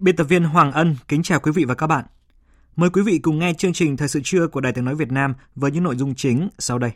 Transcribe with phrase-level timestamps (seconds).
[0.00, 2.04] Biên tập viên Hoàng Ân kính chào quý vị và các bạn.
[2.76, 5.12] Mời quý vị cùng nghe chương trình Thời sự trưa của Đài Tiếng Nói Việt
[5.12, 6.90] Nam với những nội dung chính sau đây.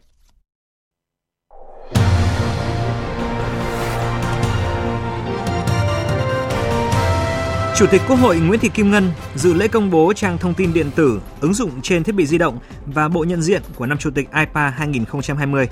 [7.76, 10.72] Chủ tịch Quốc hội Nguyễn Thị Kim Ngân dự lễ công bố trang thông tin
[10.72, 13.98] điện tử, ứng dụng trên thiết bị di động và bộ nhận diện của năm
[13.98, 15.68] Chủ tịch IPA 2020.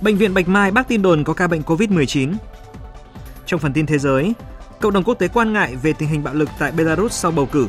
[0.00, 2.34] Bệnh viện Bạch Mai bác tin đồn có ca bệnh COVID-19.
[3.46, 4.34] Trong phần tin thế giới,
[4.84, 7.46] cộng đồng quốc tế quan ngại về tình hình bạo lực tại Belarus sau bầu
[7.46, 7.68] cử.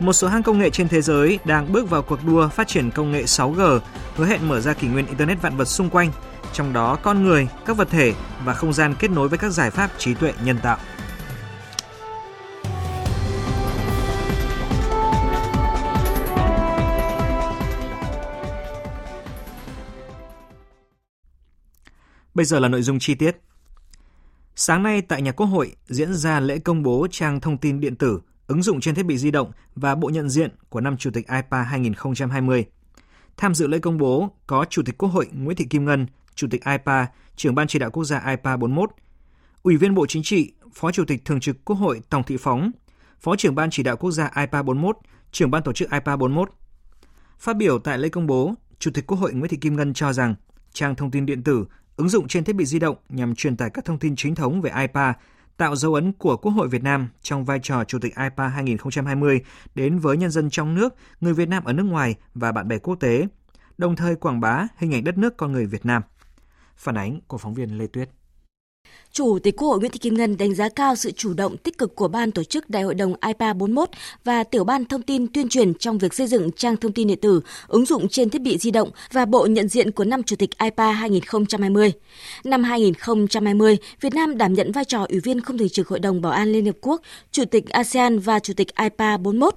[0.00, 2.90] Một số hãng công nghệ trên thế giới đang bước vào cuộc đua phát triển
[2.90, 3.80] công nghệ 6G,
[4.16, 6.12] hứa hẹn mở ra kỷ nguyên Internet vạn vật xung quanh,
[6.52, 9.70] trong đó con người, các vật thể và không gian kết nối với các giải
[9.70, 10.78] pháp trí tuệ nhân tạo.
[22.34, 23.51] Bây giờ là nội dung chi tiết.
[24.56, 27.96] Sáng nay tại nhà Quốc hội diễn ra lễ công bố trang thông tin điện
[27.96, 31.10] tử, ứng dụng trên thiết bị di động và bộ nhận diện của năm Chủ
[31.10, 32.64] tịch IPA 2020.
[33.36, 36.46] Tham dự lễ công bố có Chủ tịch Quốc hội Nguyễn Thị Kim Ngân, Chủ
[36.50, 38.90] tịch IPA, trưởng ban chỉ đạo quốc gia IPA 41,
[39.62, 42.70] Ủy viên Bộ Chính trị, Phó Chủ tịch Thường trực Quốc hội Tòng Thị Phóng,
[43.20, 44.96] Phó trưởng ban chỉ đạo quốc gia IPA 41,
[45.32, 46.50] trưởng ban tổ chức IPA 41.
[47.38, 50.12] Phát biểu tại lễ công bố, Chủ tịch Quốc hội Nguyễn Thị Kim Ngân cho
[50.12, 50.34] rằng
[50.72, 51.66] trang thông tin điện tử
[52.02, 54.60] ứng dụng trên thiết bị di động nhằm truyền tải các thông tin chính thống
[54.60, 55.14] về IPA,
[55.56, 59.40] tạo dấu ấn của Quốc hội Việt Nam trong vai trò Chủ tịch IPA 2020
[59.74, 62.78] đến với nhân dân trong nước, người Việt Nam ở nước ngoài và bạn bè
[62.78, 63.26] quốc tế,
[63.78, 66.02] đồng thời quảng bá hình ảnh đất nước con người Việt Nam.
[66.76, 68.10] Phản ánh của phóng viên Lê Tuyết.
[69.12, 71.78] Chủ tịch Quốc hội Nguyễn Thị Kim Ngân đánh giá cao sự chủ động tích
[71.78, 73.88] cực của ban tổ chức Đại hội đồng IPA 41
[74.24, 77.18] và tiểu ban thông tin tuyên truyền trong việc xây dựng trang thông tin điện
[77.20, 80.36] tử, ứng dụng trên thiết bị di động và bộ nhận diện của năm Chủ
[80.36, 81.92] tịch IPA 2020.
[82.44, 86.20] Năm 2020, Việt Nam đảm nhận vai trò Ủy viên không thường trực Hội đồng
[86.20, 87.00] Bảo an Liên Hợp Quốc,
[87.32, 89.54] Chủ tịch ASEAN và Chủ tịch IPA 41.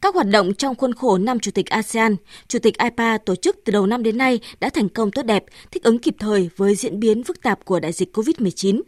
[0.00, 2.16] Các hoạt động trong khuôn khổ năm Chủ tịch ASEAN,
[2.48, 5.44] Chủ tịch IPA tổ chức từ đầu năm đến nay đã thành công tốt đẹp,
[5.70, 8.82] thích ứng kịp thời với diễn biến phức tạp của đại dịch COVID-19.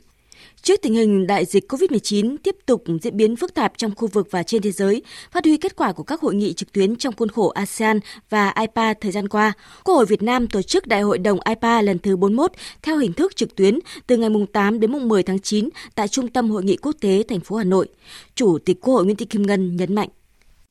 [0.63, 4.29] Trước tình hình đại dịch COVID-19 tiếp tục diễn biến phức tạp trong khu vực
[4.31, 7.15] và trên thế giới, phát huy kết quả của các hội nghị trực tuyến trong
[7.17, 9.53] khuôn khổ ASEAN và IPA thời gian qua,
[9.85, 12.53] Quốc hội Việt Nam tổ chức Đại hội đồng IPA lần thứ 41
[12.83, 16.51] theo hình thức trực tuyến từ ngày 8 đến 10 tháng 9 tại Trung tâm
[16.51, 17.89] Hội nghị Quốc tế thành phố Hà Nội.
[18.35, 20.09] Chủ tịch Quốc hội Nguyễn Thị Kim Ngân nhấn mạnh.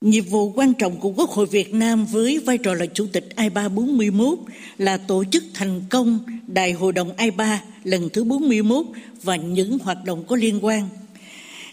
[0.01, 3.29] Nhiệm vụ quan trọng của Quốc hội Việt Nam với vai trò là Chủ tịch
[3.37, 4.39] IPA 41
[4.77, 8.85] là tổ chức thành công Đại hội đồng IPA lần thứ 41
[9.23, 10.89] và những hoạt động có liên quan.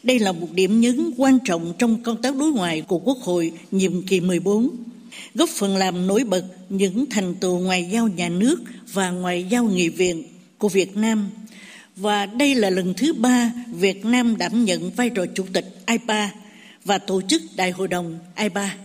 [0.03, 3.53] Đây là một điểm nhấn quan trọng trong công tác đối ngoại của Quốc hội
[3.71, 4.71] nhiệm kỳ 14,
[5.35, 8.57] góp phần làm nổi bật những thành tựu ngoại giao nhà nước
[8.93, 10.23] và ngoại giao nghị viện
[10.59, 11.31] của Việt Nam.
[11.97, 16.31] Và đây là lần thứ ba Việt Nam đảm nhận vai trò Chủ tịch IPA
[16.85, 18.77] và tổ chức Đại hội đồng IPA,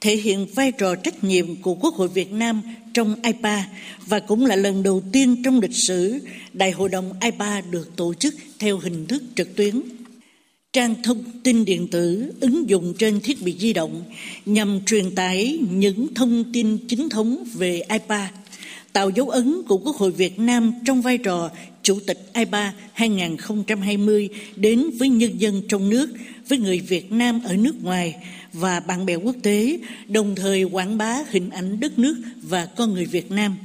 [0.00, 2.62] thể hiện vai trò trách nhiệm của Quốc hội Việt Nam
[2.94, 3.66] trong IPA
[4.06, 6.18] và cũng là lần đầu tiên trong lịch sử
[6.52, 9.82] Đại hội đồng IPA được tổ chức theo hình thức trực tuyến.
[10.72, 14.02] Trang thông tin điện tử ứng dụng trên thiết bị di động
[14.46, 18.30] nhằm truyền tải những thông tin chính thống về IPA,
[18.96, 21.50] tạo dấu ấn của Quốc hội Việt Nam trong vai trò
[21.82, 26.08] Chủ tịch IPA 2020 đến với nhân dân trong nước,
[26.48, 28.14] với người Việt Nam ở nước ngoài
[28.52, 29.78] và bạn bè quốc tế,
[30.08, 33.56] đồng thời quảng bá hình ảnh đất nước và con người Việt Nam.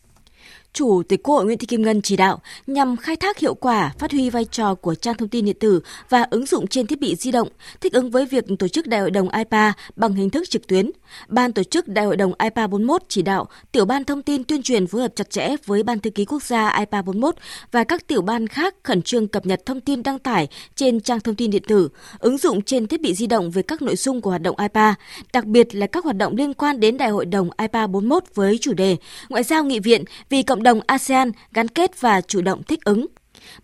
[0.74, 3.94] Chủ tịch Quốc hội Nguyễn Thị Kim Ngân chỉ đạo nhằm khai thác hiệu quả,
[4.00, 7.00] phát huy vai trò của trang thông tin điện tử và ứng dụng trên thiết
[7.00, 7.48] bị di động,
[7.82, 10.92] thích ứng với việc tổ chức Đại hội đồng IPA bằng hình thức trực tuyến.
[11.28, 14.64] Ban tổ chức Đại hội đồng IPA 41 chỉ đạo tiểu ban thông tin tuyên
[14.64, 17.36] truyền phối hợp chặt chẽ với Ban thư ký quốc gia IPA 41
[17.72, 21.20] và các tiểu ban khác khẩn trương cập nhật thông tin đăng tải trên trang
[21.20, 21.90] thông tin điện tử,
[22.20, 24.96] ứng dụng trên thiết bị di động về các nội dung của hoạt động IPA,
[25.34, 28.58] đặc biệt là các hoạt động liên quan đến Đại hội đồng IPA 41 với
[28.62, 28.98] chủ đề
[29.30, 33.08] Ngoại giao nghị viện vì cộng đồng ASEAN gắn kết và chủ động thích ứng.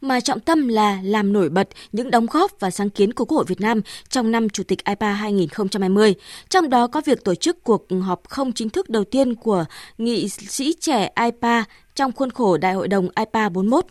[0.02, 3.36] mà trọng tâm là làm nổi bật những đóng góp và sáng kiến của Quốc
[3.36, 6.16] hội Việt Nam trong năm Chủ tịch IPA 2020.
[6.50, 9.66] Trong đó có việc tổ chức cuộc họp không chính thức đầu tiên của
[9.98, 11.64] nghị sĩ trẻ IPA
[11.96, 13.86] trong khuôn khổ Đại hội đồng IPA 41.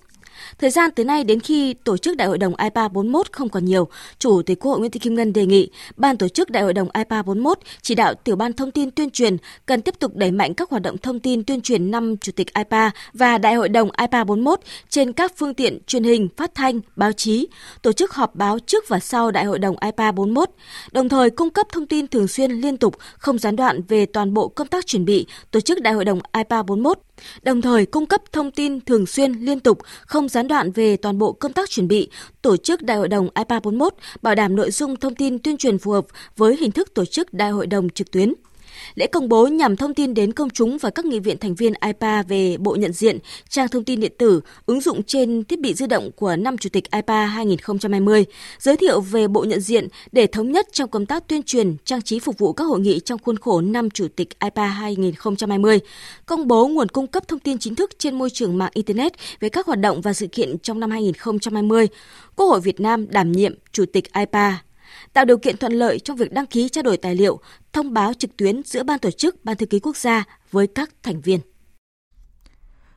[0.59, 3.65] Thời gian từ nay đến khi tổ chức Đại hội đồng IPA 41 không còn
[3.65, 3.89] nhiều,
[4.19, 6.73] Chủ tịch Quốc hội Nguyễn Thị Kim Ngân đề nghị Ban tổ chức Đại hội
[6.73, 9.37] đồng IPA 41 chỉ đạo tiểu ban thông tin tuyên truyền
[9.67, 12.55] cần tiếp tục đẩy mạnh các hoạt động thông tin tuyên truyền năm Chủ tịch
[12.55, 16.81] IPA và Đại hội đồng IPA 41 trên các phương tiện truyền hình, phát thanh,
[16.97, 17.47] báo chí,
[17.83, 20.51] tổ chức họp báo trước và sau Đại hội đồng IPA 41,
[20.93, 24.35] đồng thời cung cấp thông tin thường xuyên liên tục, không gián đoạn về toàn
[24.35, 26.99] bộ công tác chuẩn bị tổ chức Đại hội đồng IPA 41
[27.43, 31.19] đồng thời cung cấp thông tin thường xuyên liên tục, không gián đoạn về toàn
[31.19, 32.11] bộ công tác chuẩn bị,
[32.43, 35.79] tổ chức Đại hội đồng IPA 41, bảo đảm nội dung thông tin tuyên truyền
[35.79, 38.33] phù hợp với hình thức tổ chức Đại hội đồng trực tuyến.
[38.95, 41.73] Lễ công bố nhằm thông tin đến công chúng và các nghị viện thành viên
[41.87, 43.19] IPA về bộ nhận diện,
[43.49, 46.69] trang thông tin điện tử, ứng dụng trên thiết bị di động của năm Chủ
[46.69, 48.25] tịch IPA 2020,
[48.59, 52.03] giới thiệu về bộ nhận diện để thống nhất trong công tác tuyên truyền, trang
[52.03, 55.81] trí phục vụ các hội nghị trong khuôn khổ năm Chủ tịch IPA 2020,
[56.27, 59.49] công bố nguồn cung cấp thông tin chính thức trên môi trường mạng Internet về
[59.49, 61.89] các hoạt động và sự kiện trong năm 2020.
[62.37, 64.66] Quốc hội Việt Nam đảm nhiệm Chủ tịch IPA
[65.17, 67.41] tạo điều kiện thuận lợi trong việc đăng ký trao đổi tài liệu,
[67.73, 70.91] thông báo trực tuyến giữa ban tổ chức, ban thư ký quốc gia với các
[71.03, 71.41] thành viên.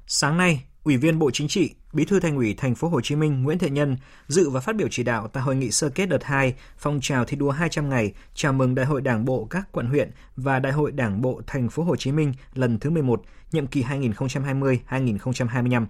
[0.08, 3.16] Sáng nay, Ủy viên Bộ Chính trị, Bí thư Thành ủy Thành phố Hồ Chí
[3.16, 6.06] Minh Nguyễn Thiện Nhân dự và phát biểu chỉ đạo tại hội nghị sơ kết
[6.06, 9.72] đợt 2 phong trào thi đua 200 ngày chào mừng Đại hội Đảng bộ các
[9.72, 13.24] quận huyện và Đại hội Đảng bộ Thành phố Hồ Chí Minh lần thứ 11,
[13.52, 15.86] nhiệm kỳ 2020-2025.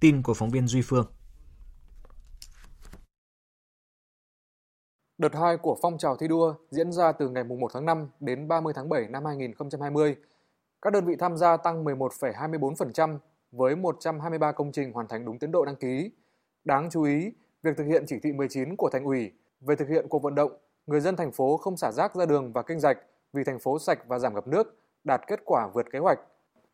[0.00, 1.06] Tin của phóng viên Duy Phương.
[5.18, 8.48] Đợt 2 của phong trào thi đua diễn ra từ ngày 1 tháng 5 đến
[8.48, 10.16] 30 tháng 7 năm 2020.
[10.82, 13.18] Các đơn vị tham gia tăng 11,24%
[13.52, 16.10] với 123 công trình hoàn thành đúng tiến độ đăng ký.
[16.64, 17.32] Đáng chú ý,
[17.62, 20.52] việc thực hiện chỉ thị 19 của thành ủy về thực hiện cuộc vận động
[20.86, 22.98] người dân thành phố không xả rác ra đường và kênh rạch
[23.32, 26.18] vì thành phố sạch và giảm ngập nước đạt kết quả vượt kế hoạch.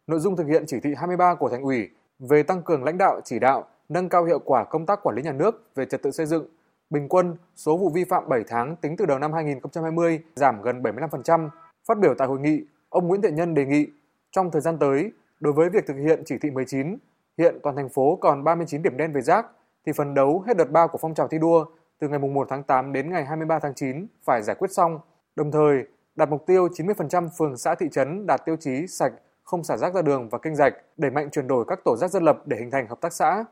[0.07, 1.89] Nội dung thực hiện chỉ thị 23 của thành ủy
[2.19, 5.23] về tăng cường lãnh đạo chỉ đạo, nâng cao hiệu quả công tác quản lý
[5.23, 6.47] nhà nước về trật tự xây dựng
[6.91, 10.83] Bình quân, số vụ vi phạm 7 tháng tính từ đầu năm 2020 giảm gần
[10.83, 11.49] 75%.
[11.89, 13.87] Phát biểu tại hội nghị, ông Nguyễn Thiện Nhân đề nghị
[14.31, 16.97] trong thời gian tới, đối với việc thực hiện chỉ thị 19,
[17.39, 19.47] hiện toàn thành phố còn 39 điểm đen về rác,
[19.87, 21.65] thì phần đấu hết đợt 3 của phong trào thi đua
[21.99, 24.99] từ ngày 1 tháng 8 đến ngày 23 tháng 9 phải giải quyết xong.
[25.37, 25.85] Đồng thời,
[26.17, 29.13] đặt mục tiêu 90% phường xã thị trấn đạt tiêu chí sạch,
[29.45, 32.11] không xả rác ra đường và kênh rạch, đẩy mạnh chuyển đổi các tổ rác
[32.11, 33.45] dân lập để hình thành hợp tác xã.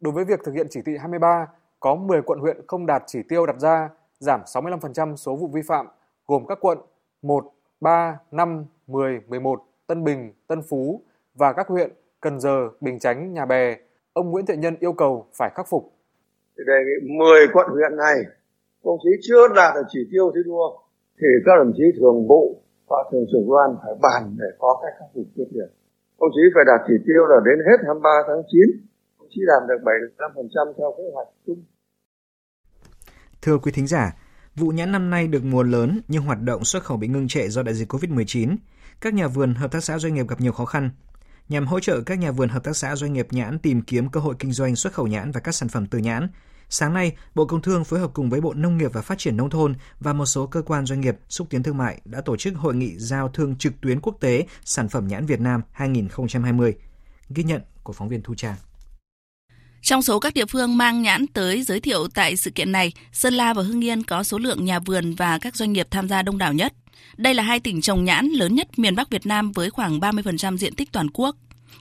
[0.00, 1.46] Đối với việc thực hiện chỉ thị 23,
[1.80, 5.62] có 10 quận huyện không đạt chỉ tiêu đặt ra, giảm 65% số vụ vi
[5.62, 5.86] phạm,
[6.26, 6.78] gồm các quận
[7.22, 7.44] 1,
[7.80, 11.02] 3, 5, 10, 11, Tân Bình, Tân Phú
[11.34, 11.90] và các huyện
[12.20, 13.76] Cần Giờ, Bình Chánh, Nhà Bè.
[14.12, 15.92] Ông Nguyễn Thiện Nhân yêu cầu phải khắc phục.
[16.56, 18.16] Đề nghị 10 quận huyện này,
[18.84, 20.78] công chí chưa đạt được chỉ tiêu thi đua,
[21.20, 24.94] thì các đồng chí thường vụ và thường trưởng đoàn phải bàn để có cách
[24.98, 25.70] khắc phục quyết liệt.
[26.18, 28.60] Công chí phải đạt chỉ tiêu là đến hết 23 tháng 9
[29.30, 31.64] chỉ làm được 75% theo kế hoạch chung.
[33.42, 34.12] Thưa quý thính giả,
[34.54, 37.48] vụ nhãn năm nay được mùa lớn nhưng hoạt động xuất khẩu bị ngưng trệ
[37.48, 38.56] do đại dịch COVID-19.
[39.00, 40.90] Các nhà vườn, hợp tác xã doanh nghiệp gặp nhiều khó khăn.
[41.48, 44.20] Nhằm hỗ trợ các nhà vườn hợp tác xã doanh nghiệp nhãn tìm kiếm cơ
[44.20, 46.28] hội kinh doanh xuất khẩu nhãn và các sản phẩm từ nhãn,
[46.68, 49.36] sáng nay, Bộ Công Thương phối hợp cùng với Bộ Nông nghiệp và Phát triển
[49.36, 52.36] Nông thôn và một số cơ quan doanh nghiệp xúc tiến thương mại đã tổ
[52.36, 56.74] chức hội nghị giao thương trực tuyến quốc tế sản phẩm nhãn Việt Nam 2020.
[57.28, 58.56] Ghi nhận của phóng viên Thu Trang.
[59.86, 63.34] Trong số các địa phương mang nhãn tới giới thiệu tại sự kiện này, Sơn
[63.34, 66.22] La và Hưng Yên có số lượng nhà vườn và các doanh nghiệp tham gia
[66.22, 66.72] đông đảo nhất.
[67.16, 70.56] Đây là hai tỉnh trồng nhãn lớn nhất miền Bắc Việt Nam với khoảng 30%
[70.56, 71.36] diện tích toàn quốc.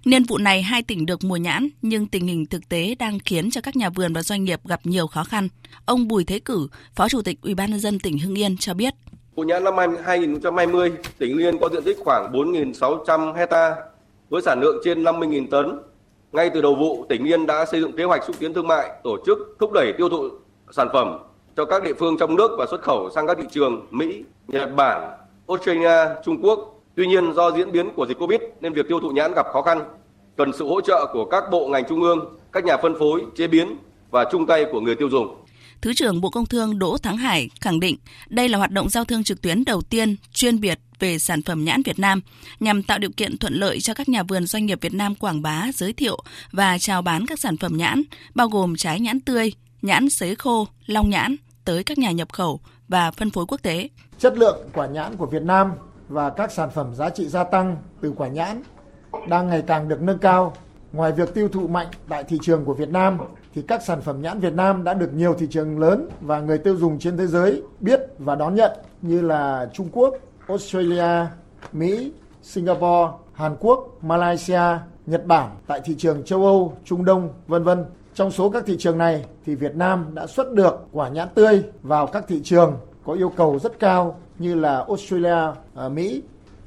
[0.05, 3.51] Niên vụ này hai tỉnh được mùa nhãn nhưng tình hình thực tế đang khiến
[3.51, 5.47] cho các nhà vườn và doanh nghiệp gặp nhiều khó khăn.
[5.85, 8.73] Ông Bùi Thế Cử, Phó Chủ tịch Ủy ban nhân dân tỉnh Hưng Yên cho
[8.73, 8.93] biết.
[9.35, 9.73] Vụ nhãn năm
[10.05, 13.75] 2020, tỉnh Hưng Yên có diện tích khoảng 4.600 hecta
[14.29, 15.79] với sản lượng trên 50.000 tấn
[16.35, 18.91] ngay từ đầu vụ, tỉnh Yên đã xây dựng kế hoạch xúc tiến thương mại,
[19.03, 20.29] tổ chức thúc đẩy tiêu thụ
[20.71, 21.19] sản phẩm
[21.55, 24.75] cho các địa phương trong nước và xuất khẩu sang các thị trường Mỹ, Nhật
[24.75, 25.11] Bản,
[25.47, 26.71] Australia, Trung Quốc.
[26.95, 29.61] Tuy nhiên do diễn biến của dịch Covid nên việc tiêu thụ nhãn gặp khó
[29.61, 29.81] khăn,
[30.37, 33.47] cần sự hỗ trợ của các bộ ngành trung ương, các nhà phân phối, chế
[33.47, 33.77] biến
[34.11, 35.35] và chung tay của người tiêu dùng.
[35.81, 37.97] Thứ trưởng Bộ Công Thương Đỗ Thắng Hải khẳng định
[38.29, 41.63] đây là hoạt động giao thương trực tuyến đầu tiên chuyên biệt về sản phẩm
[41.63, 42.21] nhãn Việt Nam
[42.59, 45.41] nhằm tạo điều kiện thuận lợi cho các nhà vườn doanh nghiệp Việt Nam quảng
[45.41, 46.17] bá, giới thiệu
[46.51, 48.01] và chào bán các sản phẩm nhãn,
[48.35, 52.59] bao gồm trái nhãn tươi, nhãn sấy khô, long nhãn tới các nhà nhập khẩu
[52.87, 53.89] và phân phối quốc tế.
[54.19, 55.71] Chất lượng quả nhãn của Việt Nam
[56.07, 58.63] và các sản phẩm giá trị gia tăng từ quả nhãn
[59.27, 60.55] đang ngày càng được nâng cao.
[60.93, 63.17] Ngoài việc tiêu thụ mạnh tại thị trường của Việt Nam
[63.55, 66.57] thì các sản phẩm nhãn Việt Nam đã được nhiều thị trường lớn và người
[66.57, 68.71] tiêu dùng trên thế giới biết và đón nhận
[69.01, 70.15] như là Trung Quốc,
[70.47, 71.25] Australia,
[71.73, 74.61] Mỹ, Singapore, Hàn Quốc, Malaysia,
[75.05, 77.85] Nhật Bản tại thị trường châu Âu, Trung Đông, vân vân.
[78.13, 81.63] Trong số các thị trường này thì Việt Nam đã xuất được quả nhãn tươi
[81.81, 86.21] vào các thị trường có yêu cầu rất cao như là Australia, à, Mỹ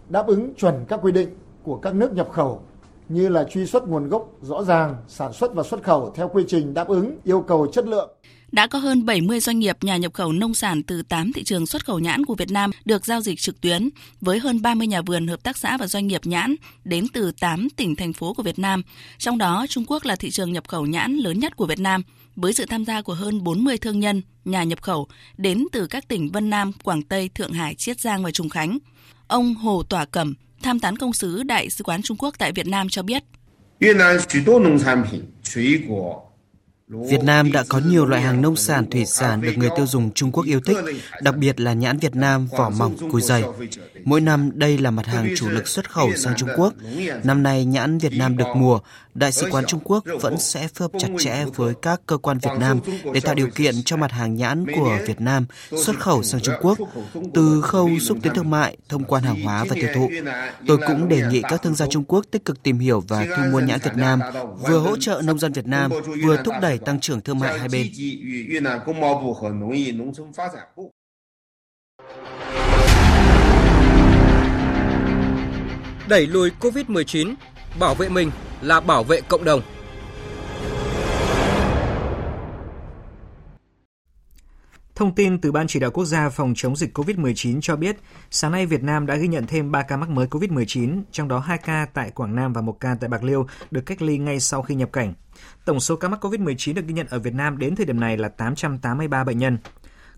[0.08, 1.28] đáp ứng chuẩn các quy định
[1.62, 2.60] của các nước nhập khẩu
[3.08, 6.44] như là truy xuất nguồn gốc rõ ràng, sản xuất và xuất khẩu theo quy
[6.48, 8.10] trình đáp ứng yêu cầu chất lượng.
[8.52, 11.66] Đã có hơn 70 doanh nghiệp nhà nhập khẩu nông sản từ 8 thị trường
[11.66, 13.88] xuất khẩu nhãn của Việt Nam được giao dịch trực tuyến,
[14.20, 17.68] với hơn 30 nhà vườn, hợp tác xã và doanh nghiệp nhãn đến từ 8
[17.76, 18.82] tỉnh thành phố của Việt Nam.
[19.18, 22.02] Trong đó, Trung Quốc là thị trường nhập khẩu nhãn lớn nhất của Việt Nam,
[22.36, 26.08] với sự tham gia của hơn 40 thương nhân, nhà nhập khẩu đến từ các
[26.08, 28.78] tỉnh Vân Nam, Quảng Tây, Thượng Hải, Chiết Giang và Trùng Khánh.
[29.26, 32.66] Ông Hồ Tỏa Cẩm, tham tán công sứ Đại sứ quán Trung Quốc tại Việt
[32.66, 33.22] Nam cho biết.
[36.88, 40.10] Việt Nam đã có nhiều loại hàng nông sản thủy sản được người tiêu dùng
[40.12, 40.76] Trung Quốc yêu thích,
[41.22, 43.44] đặc biệt là nhãn Việt Nam vỏ mỏng, cùi dày.
[44.04, 46.74] Mỗi năm đây là mặt hàng chủ lực xuất khẩu sang Trung Quốc.
[47.24, 48.80] Năm nay nhãn Việt Nam được mùa,
[49.18, 52.38] Đại sứ quán Trung Quốc vẫn sẽ phối hợp chặt chẽ với các cơ quan
[52.38, 52.80] Việt Nam
[53.14, 55.46] để tạo điều kiện cho mặt hàng nhãn của Việt Nam
[55.84, 56.78] xuất khẩu sang Trung Quốc,
[57.34, 60.10] từ khâu xúc tiến thương mại, thông quan hàng hóa và tiêu thụ.
[60.66, 63.42] Tôi cũng đề nghị các thương gia Trung Quốc tích cực tìm hiểu và thu
[63.52, 64.20] mua nhãn Việt Nam,
[64.68, 65.90] vừa hỗ trợ nông dân Việt Nam,
[66.24, 67.86] vừa thúc đẩy tăng trưởng thương mại hai bên.
[76.08, 77.34] Đẩy lùi COVID-19,
[77.78, 78.30] bảo vệ mình
[78.62, 79.62] là bảo vệ cộng đồng.
[84.98, 87.96] Thông tin từ Ban Chỉ đạo Quốc gia phòng chống dịch COVID-19 cho biết,
[88.30, 91.38] sáng nay Việt Nam đã ghi nhận thêm 3 ca mắc mới COVID-19, trong đó
[91.38, 94.40] 2 ca tại Quảng Nam và 1 ca tại Bạc Liêu được cách ly ngay
[94.40, 95.14] sau khi nhập cảnh.
[95.64, 98.16] Tổng số ca mắc COVID-19 được ghi nhận ở Việt Nam đến thời điểm này
[98.16, 99.58] là 883 bệnh nhân.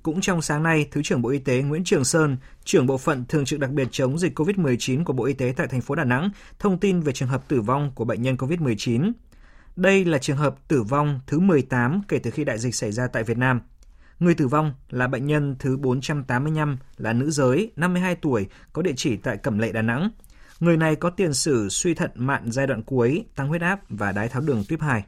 [0.02, 3.25] Cũng trong sáng nay, Thứ trưởng Bộ Y tế Nguyễn Trường Sơn, trưởng bộ phận
[3.28, 6.04] thường trực đặc biệt chống dịch COVID-19 của Bộ Y tế tại thành phố Đà
[6.04, 9.12] Nẵng, thông tin về trường hợp tử vong của bệnh nhân COVID-19.
[9.76, 13.07] Đây là trường hợp tử vong thứ 18 kể từ khi đại dịch xảy ra
[13.07, 13.61] tại Việt Nam.
[14.19, 18.95] Người tử vong là bệnh nhân thứ 485 là nữ giới, 52 tuổi, có địa
[18.97, 20.11] chỉ tại Cẩm Lệ, Đà Nẵng.
[20.61, 24.12] Người này có tiền sử suy thận mạn giai đoạn cuối, tăng huyết áp và
[24.12, 25.04] đái tháo đường tuyếp 2.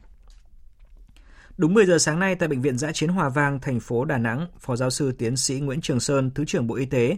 [1.57, 4.19] Đúng 10 giờ sáng nay tại Bệnh viện Giã Chiến Hòa Vang, thành phố Đà
[4.19, 7.17] Nẵng, Phó Giáo sư Tiến sĩ Nguyễn Trường Sơn, Thứ trưởng Bộ Y tế,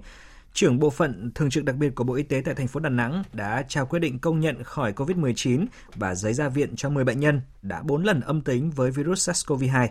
[0.53, 2.91] trưởng bộ phận thường trực đặc biệt của Bộ Y tế tại thành phố Đà
[2.91, 7.05] Nẵng đã trao quyết định công nhận khỏi COVID-19 và giấy ra viện cho 10
[7.05, 9.89] bệnh nhân đã 4 lần âm tính với virus SARS-CoV-2.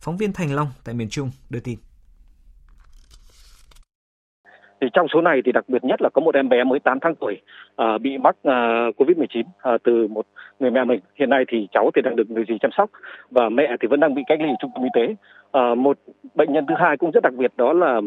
[0.00, 1.78] Phóng viên Thành Long tại miền Trung đưa tin.
[4.80, 7.00] Thì trong số này thì đặc biệt nhất là có một em bé mới 8
[7.00, 7.40] tháng tuổi
[7.82, 10.26] uh, bị mắc à, uh, Covid-19 uh, à, từ một
[10.60, 11.00] người mẹ mình.
[11.18, 12.90] Hiện nay thì cháu thì đang được người gì chăm sóc
[13.30, 15.14] và mẹ thì vẫn đang bị cách ly trung tâm y tế.
[15.52, 15.98] À, một
[16.34, 18.00] bệnh nhân thứ hai cũng rất đặc biệt đó là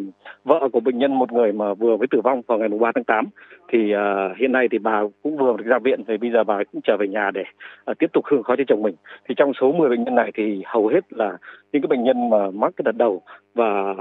[0.44, 3.04] vợ của bệnh nhân một người mà vừa mới tử vong vào ngày 3 tháng
[3.04, 3.26] 8
[3.68, 6.64] thì à, hiện nay thì bà cũng vừa được ra viện thì bây giờ bà
[6.72, 7.44] cũng trở về nhà để
[7.86, 8.96] à, tiếp tục hương khói cho chồng mình.
[9.28, 11.38] Thì trong số 10 bệnh nhân này thì hầu hết là
[11.72, 13.22] những cái bệnh nhân mà mắc cái đợt đầu
[13.56, 13.96] và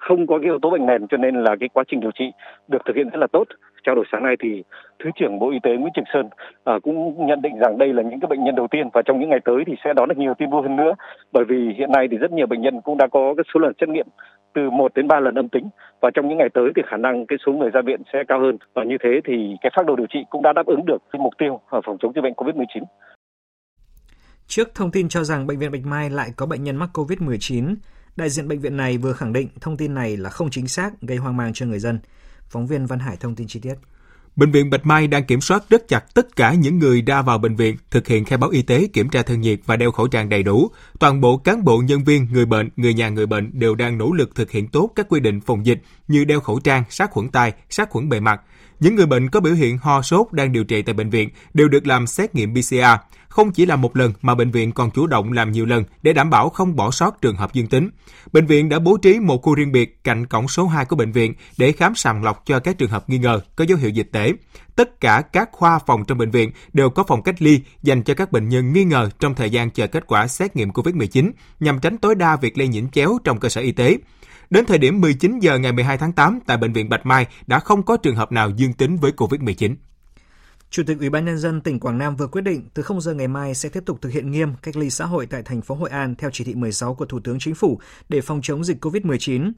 [0.00, 2.32] không có cái yếu tố bệnh nền cho nên là cái quá trình điều trị
[2.68, 3.44] được thực hiện rất là tốt.
[3.84, 4.62] Trao đổi sáng nay thì
[4.98, 6.28] Thứ trưởng Bộ Y tế Nguyễn Trường Sơn
[6.64, 9.20] à, cũng nhận định rằng đây là những cái bệnh nhân đầu tiên và trong
[9.20, 10.92] những ngày tới thì sẽ đón được nhiều tin vui hơn nữa
[11.32, 13.72] bởi vì hiện nay thì rất nhiều bệnh nhân cũng đã có cái số lần
[13.80, 14.06] xét nghiệm
[14.54, 15.68] từ 1 đến 3 lần âm tính
[16.00, 18.40] và trong những ngày tới thì khả năng cái số người ra viện sẽ cao
[18.40, 20.98] hơn và như thế thì cái phác đồ điều trị cũng đã đáp ứng được
[21.12, 22.82] cái mục tiêu à, phòng chống dịch bệnh COVID-19.
[24.46, 27.74] Trước thông tin cho rằng bệnh viện Bạch Mai lại có bệnh nhân mắc COVID-19,
[28.16, 30.90] đại diện bệnh viện này vừa khẳng định thông tin này là không chính xác,
[31.00, 31.98] gây hoang mang cho người dân.
[32.54, 33.74] Phóng viên Văn Hải thông tin chi tiết.
[34.36, 37.38] Bệnh viện Bạch Mai đang kiểm soát rất chặt tất cả những người ra vào
[37.38, 40.08] bệnh viện, thực hiện khai báo y tế, kiểm tra thân nhiệt và đeo khẩu
[40.08, 40.70] trang đầy đủ.
[40.98, 44.12] Toàn bộ cán bộ, nhân viên, người bệnh, người nhà người bệnh đều đang nỗ
[44.12, 47.28] lực thực hiện tốt các quy định phòng dịch như đeo khẩu trang, sát khuẩn
[47.28, 48.40] tay, sát khuẩn bề mặt.
[48.80, 51.68] Những người bệnh có biểu hiện ho sốt đang điều trị tại bệnh viện đều
[51.68, 52.76] được làm xét nghiệm PCR.
[53.28, 56.12] Không chỉ làm một lần mà bệnh viện còn chủ động làm nhiều lần để
[56.12, 57.90] đảm bảo không bỏ sót trường hợp dương tính.
[58.32, 61.12] Bệnh viện đã bố trí một khu riêng biệt cạnh cổng số 2 của bệnh
[61.12, 64.08] viện để khám sàng lọc cho các trường hợp nghi ngờ có dấu hiệu dịch
[64.12, 64.32] tễ.
[64.76, 68.14] Tất cả các khoa phòng trong bệnh viện đều có phòng cách ly dành cho
[68.14, 71.80] các bệnh nhân nghi ngờ trong thời gian chờ kết quả xét nghiệm COVID-19 nhằm
[71.80, 73.96] tránh tối đa việc lây nhiễm chéo trong cơ sở y tế.
[74.50, 77.58] Đến thời điểm 19 giờ ngày 12 tháng 8 tại bệnh viện Bạch Mai đã
[77.58, 79.74] không có trường hợp nào dương tính với COVID-19.
[80.70, 83.14] Chủ tịch Ủy ban nhân dân tỉnh Quảng Nam vừa quyết định từ 0 giờ
[83.14, 85.74] ngày mai sẽ tiếp tục thực hiện nghiêm cách ly xã hội tại thành phố
[85.74, 88.84] Hội An theo chỉ thị 16 của Thủ tướng Chính phủ để phòng chống dịch
[88.84, 89.52] COVID-19.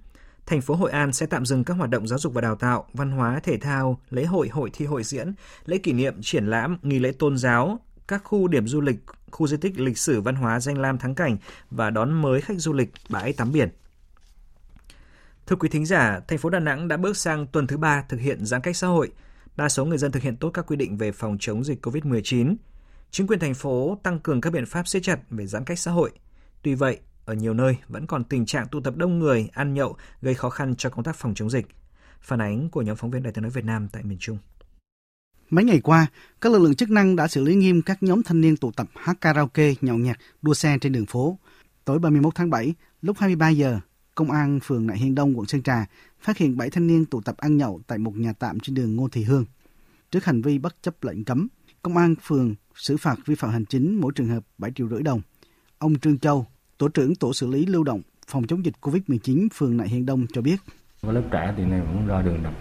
[0.47, 2.87] Thành phố Hội An sẽ tạm dừng các hoạt động giáo dục và đào tạo,
[2.93, 5.33] văn hóa, thể thao, lễ hội, hội thi hội diễn,
[5.65, 8.97] lễ kỷ niệm, triển lãm, nghi lễ tôn giáo, các khu điểm du lịch,
[9.31, 11.37] khu di tích lịch sử văn hóa danh lam thắng cảnh
[11.71, 13.69] và đón mới khách du lịch bãi tắm biển.
[15.47, 18.21] Thưa quý thính giả, thành phố Đà Nẵng đã bước sang tuần thứ ba thực
[18.21, 19.13] hiện giãn cách xã hội.
[19.57, 22.57] Đa số người dân thực hiện tốt các quy định về phòng chống dịch COVID-19.
[23.11, 25.91] Chính quyền thành phố tăng cường các biện pháp siết chặt về giãn cách xã
[25.91, 26.11] hội.
[26.63, 29.97] Tuy vậy, ở nhiều nơi vẫn còn tình trạng tụ tập đông người, ăn nhậu
[30.23, 31.67] gây khó khăn cho công tác phòng chống dịch.
[32.21, 34.39] Phản ánh của nhóm phóng viên Đài tiếng nói Việt Nam tại miền Trung.
[35.51, 36.07] Mấy ngày qua,
[36.41, 38.87] các lực lượng chức năng đã xử lý nghiêm các nhóm thanh niên tụ tập
[38.95, 41.39] hát karaoke, nhậu nhẹt, đua xe trên đường phố.
[41.85, 43.81] Tối 31 tháng 7, lúc 23 giờ,
[44.17, 45.87] Công an phường Nại Hiên Đông, quận Sơn Trà
[46.21, 48.97] phát hiện 7 thanh niên tụ tập ăn nhậu tại một nhà tạm trên đường
[48.97, 49.45] Ngô Thị Hương.
[50.11, 51.49] Trước hành vi bất chấp lệnh cấm,
[51.83, 55.03] Công an phường xử phạt vi phạm hành chính mỗi trường hợp 7 triệu rưỡi
[55.03, 55.21] đồng.
[55.79, 56.47] Ông Trương Châu,
[56.79, 60.27] Tổ trưởng Tổ xử lý lưu động phòng chống dịch COVID-19 phường Nại Hiên Đông
[60.33, 60.57] cho biết.
[61.03, 62.55] Có lớp trẻ thì này cũng ra đường đập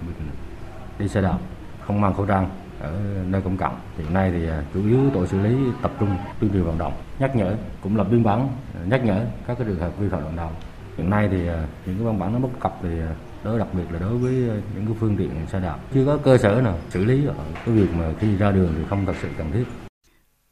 [0.99, 1.39] đi xe đạp,
[1.87, 3.79] không mang khẩu trang ở nơi công cộng.
[3.97, 6.93] Hiện nay thì à, chủ yếu tổ xử lý tập trung tuyên truyền vận động,
[7.19, 10.23] nhắc nhở, cũng lập biên bản à, nhắc nhở các cái trường hợp vi phạm
[10.23, 10.53] vận động.
[10.97, 13.65] Hiện nay thì à, những cái văn bản nó bất cập thì à, đối đó
[13.65, 16.37] đặc biệt là đối với à, những cái phương tiện xe đạp chưa có cơ
[16.37, 17.35] sở nào xử lý ở
[17.65, 19.63] cái việc mà khi ra đường thì không thật sự cần thiết.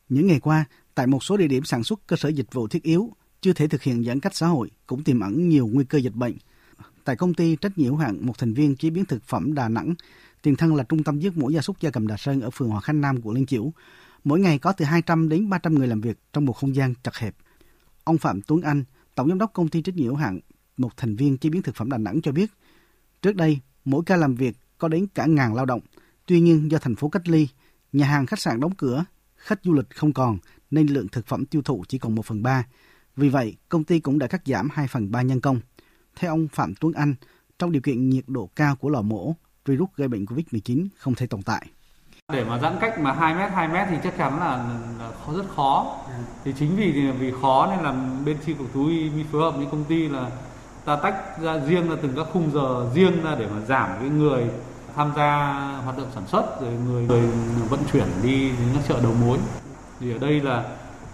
[0.09, 2.83] Những ngày qua, tại một số địa điểm sản xuất cơ sở dịch vụ thiết
[2.83, 3.09] yếu
[3.41, 6.15] chưa thể thực hiện giãn cách xã hội cũng tiềm ẩn nhiều nguy cơ dịch
[6.15, 6.33] bệnh.
[7.03, 9.69] Tại công ty trách nhiệm hữu hạn một thành viên chế biến thực phẩm Đà
[9.69, 9.93] Nẵng,
[10.41, 12.69] tiền thân là trung tâm giết mổ gia súc gia cầm Đà Sơn ở phường
[12.69, 13.71] Hòa Khánh Nam, quận Liên Chiểu.
[14.23, 17.15] Mỗi ngày có từ 200 đến 300 người làm việc trong một không gian chật
[17.15, 17.35] hẹp.
[18.03, 18.83] Ông Phạm Tuấn Anh,
[19.15, 20.39] tổng giám đốc công ty trách nhiệm hữu hạn
[20.77, 22.51] một thành viên chế biến thực phẩm Đà Nẵng cho biết,
[23.21, 25.81] trước đây mỗi ca làm việc có đến cả ngàn lao động.
[26.25, 27.47] Tuy nhiên do thành phố cách ly,
[27.93, 29.05] nhà hàng khách sạn đóng cửa,
[29.35, 30.37] khách du lịch không còn
[30.71, 32.65] nên lượng thực phẩm tiêu thụ chỉ còn 1 phần 3.
[33.15, 35.59] Vì vậy, công ty cũng đã cắt giảm 2 phần 3 nhân công.
[36.15, 37.15] Theo ông Phạm Tuấn Anh,
[37.59, 41.27] trong điều kiện nhiệt độ cao của lò mổ, virus gây bệnh COVID-19 không thể
[41.27, 41.67] tồn tại.
[42.31, 44.65] Để mà giãn cách mà 2 mét, 2 mét thì chắc chắn là,
[44.99, 45.95] là rất khó.
[46.43, 47.93] Thì chính vì vì khó nên là
[48.25, 50.29] bên chi cục thú y phối hợp với công ty là
[50.85, 54.09] ta tách ra riêng ra từng các khung giờ riêng ra để mà giảm cái
[54.09, 54.43] người
[54.95, 57.21] tham gia hoạt động sản xuất rồi người, người
[57.69, 59.37] vận chuyển đi đến các chợ đầu mối.
[59.99, 60.63] Thì ở đây là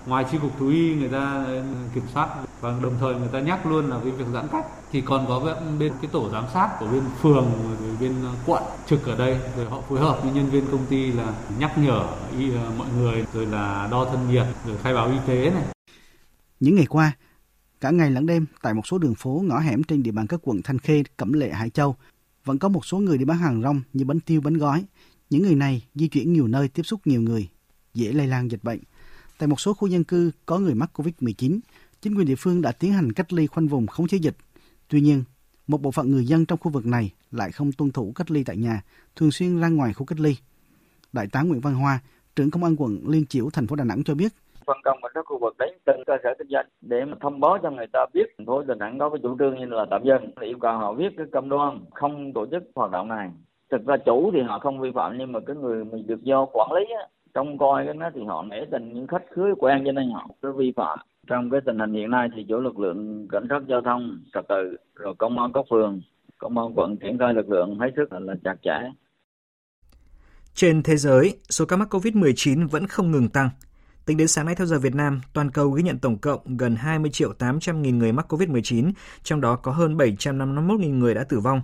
[0.09, 2.29] ngoài chi cục thú y người ta ờ, kiểm soát
[2.61, 5.55] và đồng thời người ta nhắc luôn là cái việc giãn cách thì còn có
[5.79, 9.39] bên cái tổ giám sát của bên phường rồi bên ờ, quận trực ở đây
[9.57, 12.05] rồi họ phối hợp với nhân viên công ty là nhắc nhở
[12.55, 15.63] ờ, mọi người rồi là đo thân nhiệt rồi khai báo y tế này
[16.59, 17.11] những ngày qua
[17.81, 20.39] cả ngày lẫn đêm tại một số đường phố ngõ hẻm trên địa bàn các
[20.43, 21.95] quận Thanh Khê, Cẩm Lệ, Hải Châu
[22.45, 24.85] vẫn có một số người đi bán hàng rong như bánh tiêu, bánh gói.
[25.29, 27.49] Những người này di chuyển nhiều nơi tiếp xúc nhiều người,
[27.93, 28.79] dễ lây lan dịch bệnh.
[29.39, 31.59] Tại một số khu dân cư có người mắc COVID-19,
[32.01, 34.35] chính quyền địa phương đã tiến hành cách ly khoanh vùng khống chế dịch.
[34.89, 35.23] Tuy nhiên,
[35.67, 38.43] một bộ phận người dân trong khu vực này lại không tuân thủ cách ly
[38.43, 38.81] tại nhà,
[39.15, 40.35] thường xuyên ra ngoài khu cách ly.
[41.13, 41.99] Đại tá Nguyễn Văn Hoa,
[42.35, 44.31] trưởng công an quận Liên Chiểu, thành phố Đà Nẵng cho biết,
[44.65, 47.39] phân công ở các khu vực đến từng cơ sở kinh doanh để mà thông
[47.39, 49.85] báo cho người ta biết thành phố Đà Nẵng có cái chủ trương như là
[49.91, 53.29] tạm dừng yêu cầu họ viết cái cam đoan không tổ chức hoạt động này
[53.71, 56.45] thực ra chủ thì họ không vi phạm nhưng mà cái người mình được do
[56.53, 59.83] quản lý á, trông coi cái nó thì họ nể tình những khách khứa quen
[59.85, 62.79] cho nên họ cứ vi phạm trong cái tình hình hiện nay thì chỗ lực
[62.79, 66.01] lượng cảnh sát giao thông trật tự rồi công an các phường
[66.37, 68.91] công an quận triển khai lực lượng hết sức là chặt chẽ
[70.59, 73.49] trên thế giới, số ca mắc COVID-19 vẫn không ngừng tăng.
[74.05, 76.75] Tính đến sáng nay theo giờ Việt Nam, toàn cầu ghi nhận tổng cộng gần
[76.75, 78.91] 20 triệu 800 nghìn người mắc COVID-19,
[79.23, 81.61] trong đó có hơn 751 nghìn người đã tử vong.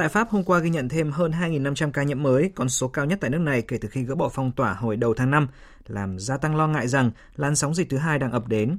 [0.00, 3.04] Tại Pháp, hôm qua ghi nhận thêm hơn 2.500 ca nhiễm mới, con số cao
[3.04, 5.48] nhất tại nước này kể từ khi gỡ bỏ phong tỏa hồi đầu tháng 5,
[5.86, 8.78] làm gia tăng lo ngại rằng làn sóng dịch thứ hai đang ập đến.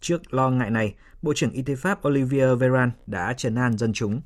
[0.00, 3.92] Trước lo ngại này, Bộ trưởng Y tế Pháp Olivier Véran đã trấn an dân
[3.92, 4.20] chúng.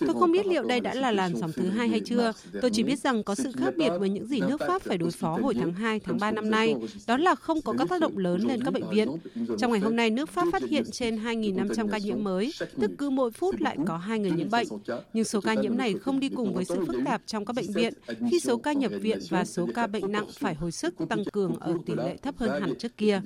[0.00, 2.32] Tôi không biết liệu đây đã là làn sóng thứ hai hay chưa.
[2.60, 5.10] Tôi chỉ biết rằng có sự khác biệt với những gì nước Pháp phải đối
[5.10, 6.74] phó hồi tháng 2, tháng 3 năm nay.
[7.06, 9.08] Đó là không có các tác động lớn lên các bệnh viện.
[9.58, 13.10] Trong ngày hôm nay, nước Pháp phát hiện trên 2.500 ca nhiễm mới, tức cứ
[13.10, 14.68] mỗi phút lại có hai người nhiễm bệnh.
[15.12, 17.72] Nhưng số ca nhiễm này không đi cùng với sự phức tạp trong các bệnh
[17.72, 17.92] viện,
[18.30, 21.54] khi số ca nhập viện và số ca bệnh nặng phải hồi sức tăng cường
[21.60, 23.20] ở tỷ lệ thấp hơn hẳn trước kia.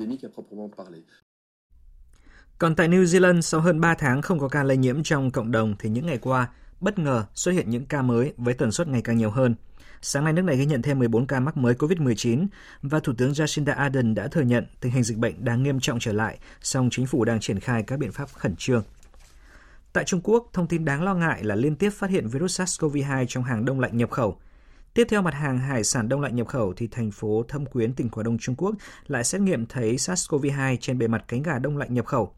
[2.58, 5.50] Còn tại New Zealand, sau hơn 3 tháng không có ca lây nhiễm trong cộng
[5.50, 6.48] đồng thì những ngày qua,
[6.80, 9.54] bất ngờ xuất hiện những ca mới với tần suất ngày càng nhiều hơn.
[10.02, 12.46] Sáng nay nước này ghi nhận thêm 14 ca mắc mới COVID-19
[12.82, 15.98] và Thủ tướng Jacinda Ardern đã thừa nhận tình hình dịch bệnh đang nghiêm trọng
[16.00, 18.82] trở lại, song chính phủ đang triển khai các biện pháp khẩn trương.
[19.92, 23.24] Tại Trung Quốc, thông tin đáng lo ngại là liên tiếp phát hiện virus SARS-CoV-2
[23.28, 24.38] trong hàng đông lạnh nhập khẩu.
[24.94, 27.94] Tiếp theo mặt hàng hải sản đông lạnh nhập khẩu thì thành phố Thâm Quyến,
[27.94, 28.74] tỉnh Quảng Đông Trung Quốc
[29.06, 32.34] lại xét nghiệm thấy SARS-CoV-2 trên bề mặt cánh gà đông lạnh nhập khẩu.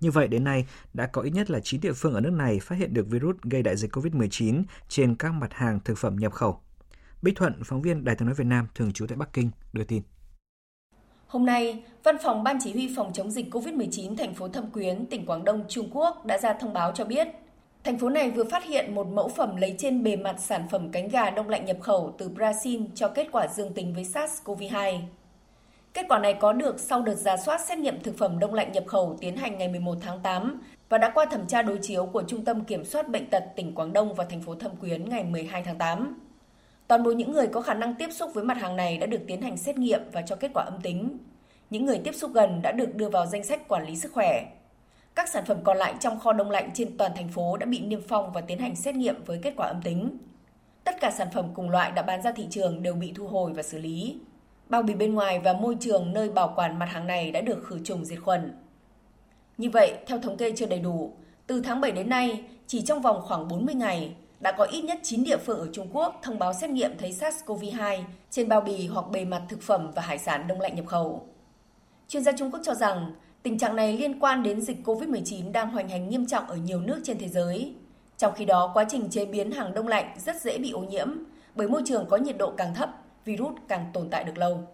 [0.00, 2.60] Như vậy đến nay, đã có ít nhất là 9 địa phương ở nước này
[2.60, 6.32] phát hiện được virus gây đại dịch COVID-19 trên các mặt hàng thực phẩm nhập
[6.32, 6.60] khẩu.
[7.22, 9.84] Bích Thuận, phóng viên Đài tiếng nói Việt Nam thường trú tại Bắc Kinh đưa
[9.84, 10.02] tin.
[11.26, 15.06] Hôm nay, Văn phòng Ban Chỉ huy phòng chống dịch COVID-19 thành phố Thâm Quyến,
[15.06, 17.28] tỉnh Quảng Đông, Trung Quốc đã ra thông báo cho biết,
[17.84, 20.90] thành phố này vừa phát hiện một mẫu phẩm lấy trên bề mặt sản phẩm
[20.92, 25.00] cánh gà đông lạnh nhập khẩu từ Brazil cho kết quả dương tính với SARS-CoV-2.
[25.98, 28.72] Kết quả này có được sau đợt giả soát xét nghiệm thực phẩm đông lạnh
[28.72, 32.06] nhập khẩu tiến hành ngày 11 tháng 8 và đã qua thẩm tra đối chiếu
[32.06, 35.08] của Trung tâm Kiểm soát Bệnh tật tỉnh Quảng Đông và thành phố Thâm Quyến
[35.08, 36.20] ngày 12 tháng 8.
[36.88, 39.20] Toàn bộ những người có khả năng tiếp xúc với mặt hàng này đã được
[39.26, 41.18] tiến hành xét nghiệm và cho kết quả âm tính.
[41.70, 44.44] Những người tiếp xúc gần đã được đưa vào danh sách quản lý sức khỏe.
[45.14, 47.80] Các sản phẩm còn lại trong kho đông lạnh trên toàn thành phố đã bị
[47.80, 50.18] niêm phong và tiến hành xét nghiệm với kết quả âm tính.
[50.84, 53.52] Tất cả sản phẩm cùng loại đã bán ra thị trường đều bị thu hồi
[53.52, 54.20] và xử lý.
[54.68, 57.64] Bao bì bên ngoài và môi trường nơi bảo quản mặt hàng này đã được
[57.64, 58.52] khử trùng diệt khuẩn.
[59.58, 61.12] Như vậy, theo thống kê chưa đầy đủ,
[61.46, 64.98] từ tháng 7 đến nay, chỉ trong vòng khoảng 40 ngày, đã có ít nhất
[65.02, 68.86] 9 địa phương ở Trung Quốc thông báo xét nghiệm thấy SARS-CoV-2 trên bao bì
[68.86, 71.26] hoặc bề mặt thực phẩm và hải sản đông lạnh nhập khẩu.
[72.08, 75.70] Chuyên gia Trung Quốc cho rằng, tình trạng này liên quan đến dịch COVID-19 đang
[75.70, 77.74] hoành hành nghiêm trọng ở nhiều nước trên thế giới.
[78.16, 81.08] Trong khi đó, quá trình chế biến hàng đông lạnh rất dễ bị ô nhiễm,
[81.54, 82.97] bởi môi trường có nhiệt độ càng thấp,
[83.28, 84.68] virus càng tồn tại được lâu.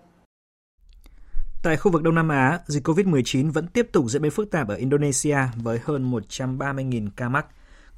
[1.63, 4.69] Tại khu vực Đông Nam Á, dịch COVID-19 vẫn tiếp tục diễn biến phức tạp
[4.69, 7.47] ở Indonesia với hơn 130.000 ca mắc.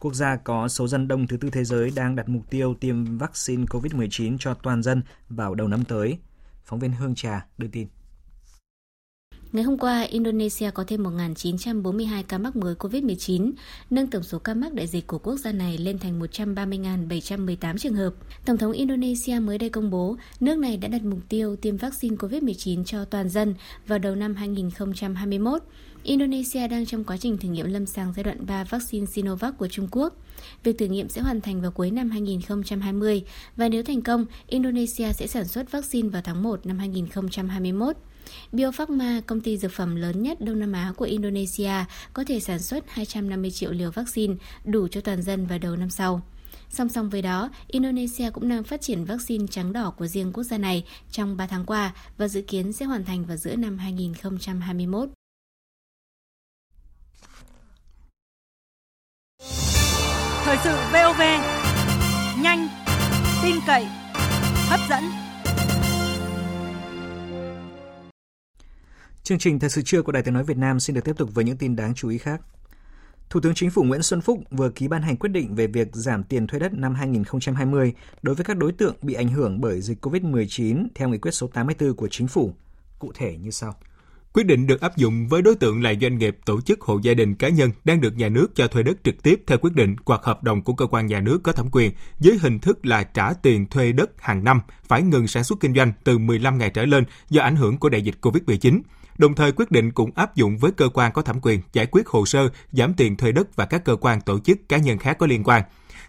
[0.01, 3.19] Quốc gia có số dân đông thứ tư thế giới đang đặt mục tiêu tiêm
[3.19, 6.19] vaccine COVID-19 cho toàn dân vào đầu năm tới.
[6.65, 7.89] Phóng viên Hương Trà đưa tin.
[9.53, 13.53] Ngày hôm qua, Indonesia có thêm 1.942 ca mắc mới COVID-19,
[13.91, 17.95] nâng tổng số ca mắc đại dịch của quốc gia này lên thành 130.718 trường
[17.95, 18.15] hợp.
[18.45, 22.17] Tổng thống Indonesia mới đây công bố, nước này đã đặt mục tiêu tiêm vaccine
[22.17, 23.55] COVID-19 cho toàn dân
[23.87, 25.63] vào đầu năm 2021.
[26.03, 29.69] Indonesia đang trong quá trình thử nghiệm lâm sàng giai đoạn 3 vaccine Sinovac của
[29.69, 30.15] Trung Quốc.
[30.65, 33.23] Việc thử nghiệm sẽ hoàn thành vào cuối năm 2020
[33.57, 37.97] và nếu thành công, Indonesia sẽ sản xuất vaccine vào tháng 1 năm 2021.
[38.53, 41.73] Biopharma, công ty dược phẩm lớn nhất Đông Nam Á của Indonesia,
[42.13, 44.35] có thể sản xuất 250 triệu liều vaccine
[44.65, 46.23] đủ cho toàn dân vào đầu năm sau.
[46.71, 50.43] Song song với đó, Indonesia cũng đang phát triển vaccine trắng đỏ của riêng quốc
[50.43, 53.79] gia này trong 3 tháng qua và dự kiến sẽ hoàn thành vào giữa năm
[53.79, 55.09] 2021.
[60.45, 61.21] Thời sự VOV,
[62.43, 62.69] nhanh,
[63.43, 63.85] tin cậy,
[64.69, 65.26] hấp dẫn.
[69.27, 71.31] Chương trình Thời sự trưa của Đài Tiếng Nói Việt Nam xin được tiếp tục
[71.35, 72.41] với những tin đáng chú ý khác.
[73.31, 75.89] Thủ tướng Chính phủ Nguyễn Xuân Phúc vừa ký ban hành quyết định về việc
[75.93, 79.81] giảm tiền thuê đất năm 2020 đối với các đối tượng bị ảnh hưởng bởi
[79.81, 82.55] dịch COVID-19 theo nghị quyết số 84 của Chính phủ.
[82.99, 83.75] Cụ thể như sau.
[84.33, 87.15] Quyết định được áp dụng với đối tượng là doanh nghiệp, tổ chức, hộ gia
[87.15, 89.97] đình, cá nhân đang được nhà nước cho thuê đất trực tiếp theo quyết định
[90.07, 93.03] hoặc hợp đồng của cơ quan nhà nước có thẩm quyền dưới hình thức là
[93.03, 96.71] trả tiền thuê đất hàng năm, phải ngừng sản xuất kinh doanh từ 15 ngày
[96.71, 98.81] trở lên do ảnh hưởng của đại dịch COVID-19.
[99.19, 102.09] Đồng thời quyết định cũng áp dụng với cơ quan có thẩm quyền giải quyết
[102.09, 105.19] hồ sơ giảm tiền thuê đất và các cơ quan tổ chức cá nhân khác
[105.19, 105.63] có liên quan.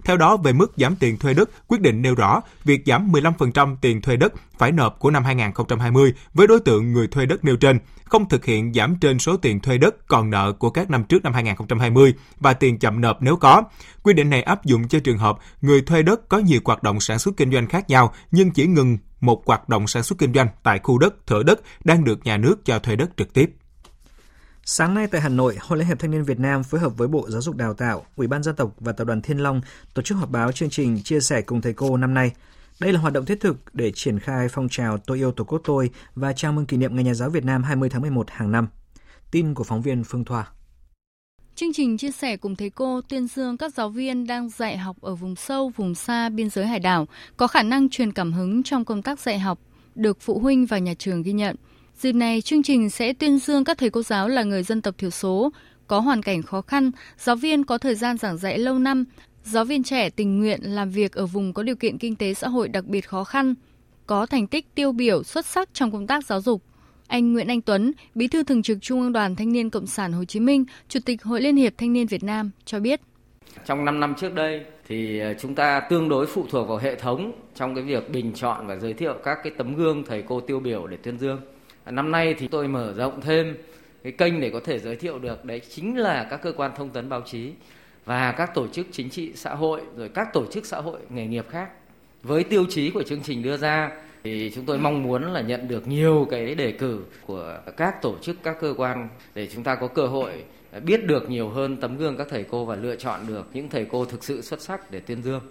[0.04, 3.76] Theo đó, về mức giảm tiền thuê đất, quyết định nêu rõ việc giảm 15%
[3.82, 7.56] tiền thuê đất phải nộp của năm 2020 với đối tượng người thuê đất nêu
[7.56, 11.04] trên, không thực hiện giảm trên số tiền thuê đất còn nợ của các năm
[11.04, 13.64] trước năm 2020 và tiền chậm nộp nếu có.
[14.04, 17.00] Quy định này áp dụng cho trường hợp người thuê đất có nhiều hoạt động
[17.00, 20.34] sản xuất kinh doanh khác nhau nhưng chỉ ngừng một hoạt động sản xuất kinh
[20.34, 23.56] doanh tại khu đất, thửa đất đang được nhà nước cho thuê đất trực tiếp.
[24.64, 27.08] Sáng nay tại Hà Nội, Hội Liên hiệp Thanh niên Việt Nam phối hợp với
[27.08, 29.62] Bộ Giáo dục Đào tạo, Ủy ban dân tộc và Tập đoàn Thiên Long
[29.94, 32.32] tổ chức họp báo chương trình chia sẻ cùng thầy cô năm nay.
[32.80, 35.62] Đây là hoạt động thiết thực để triển khai phong trào Tôi yêu Tổ quốc
[35.64, 38.52] tôi và chào mừng kỷ niệm Ngày Nhà giáo Việt Nam 20 tháng 11 hàng
[38.52, 38.68] năm.
[39.32, 40.48] Tin của phóng viên Phương Thoa.
[41.58, 44.98] Chương trình chia sẻ cùng thầy cô tuyên dương các giáo viên đang dạy học
[45.02, 48.64] ở vùng sâu, vùng xa, biên giới hải đảo, có khả năng truyền cảm hứng
[48.64, 49.60] trong công tác dạy học,
[49.96, 51.56] được phụ huynh và nhà trường ghi nhận.
[52.00, 54.98] Dịp này, chương trình sẽ tuyên dương các thầy cô giáo là người dân tộc
[54.98, 55.52] thiểu số,
[55.88, 59.06] có hoàn cảnh khó khăn, giáo viên có thời gian giảng dạy lâu năm,
[59.44, 62.48] giáo viên trẻ tình nguyện làm việc ở vùng có điều kiện kinh tế xã
[62.48, 63.56] hội đặc biệt khó khăn,
[64.06, 66.62] có thành tích tiêu biểu xuất sắc trong công tác giáo dục.
[67.08, 70.14] Anh Nguyễn Anh Tuấn, Bí thư Thường trực Trung ương Đoàn Thanh niên Cộng sản
[70.14, 73.02] Hồ Chí Minh, Chủ tịch Hội Liên hiệp Thanh niên Việt Nam cho biết.
[73.66, 76.96] Trong 5 năm trước đây thì ờ, chúng ta tương đối phụ thuộc vào hệ
[76.96, 80.40] thống trong cái việc bình chọn và giới thiệu các cái tấm gương thầy cô
[80.40, 81.42] tiêu biểu để tuyên dương.
[81.86, 83.58] Năm nay thì tôi mở rộng thêm
[84.04, 86.90] cái kênh để có thể giới thiệu được đấy chính là các cơ quan thông
[86.90, 87.52] tấn báo chí
[88.06, 91.28] và các tổ chức chính trị xã hội rồi các tổ chức xã hội nghề
[91.28, 91.70] nghiệp khác.
[92.24, 93.92] Với tiêu chí của chương trình đưa ra,
[94.24, 98.16] thì chúng tôi mong muốn là nhận được nhiều cái đề cử của các tổ
[98.22, 100.32] chức, các cơ quan để chúng ta có cơ hội
[100.86, 103.86] biết được nhiều hơn tấm gương các thầy cô và lựa chọn được những thầy
[103.86, 105.42] cô thực sự xuất sắc để tuyên dương.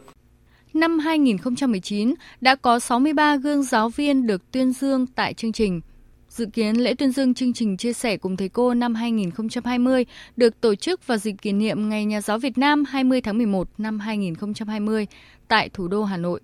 [0.74, 5.80] năm 2019 đã có 63 gương giáo viên được tuyên dương tại chương trình.
[6.28, 10.60] Dự kiến lễ tuyên dương chương trình chia sẻ cùng thầy cô năm 2020 được
[10.60, 13.98] tổ chức vào dịp kỷ niệm Ngày Nhà giáo Việt Nam 20 tháng 11 năm
[13.98, 15.06] 2020
[15.48, 16.40] tại thủ đô Hà Nội.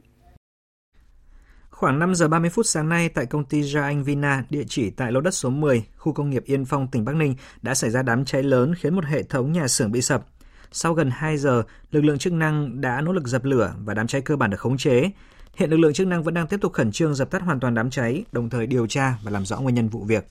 [1.83, 4.90] Khoảng 5 giờ 30 phút sáng nay tại công ty Gia Anh Vina, địa chỉ
[4.90, 7.90] tại lô đất số 10, khu công nghiệp Yên Phong, tỉnh Bắc Ninh đã xảy
[7.90, 10.27] ra đám cháy lớn khiến một hệ thống nhà xưởng bị sập.
[10.73, 14.07] Sau gần 2 giờ, lực lượng chức năng đã nỗ lực dập lửa và đám
[14.07, 15.11] cháy cơ bản được khống chế.
[15.57, 17.75] Hiện lực lượng chức năng vẫn đang tiếp tục khẩn trương dập tắt hoàn toàn
[17.75, 20.27] đám cháy, đồng thời điều tra và làm rõ nguyên nhân vụ việc.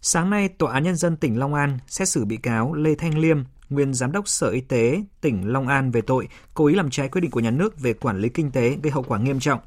[0.00, 3.18] Sáng nay, Tòa án Nhân dân tỉnh Long An xét xử bị cáo Lê Thanh
[3.18, 3.38] Liêm,
[3.70, 7.08] nguyên Giám đốc Sở Y tế tỉnh Long An về tội cố ý làm trái
[7.08, 9.60] quy định của nhà nước về quản lý kinh tế gây hậu quả nghiêm trọng.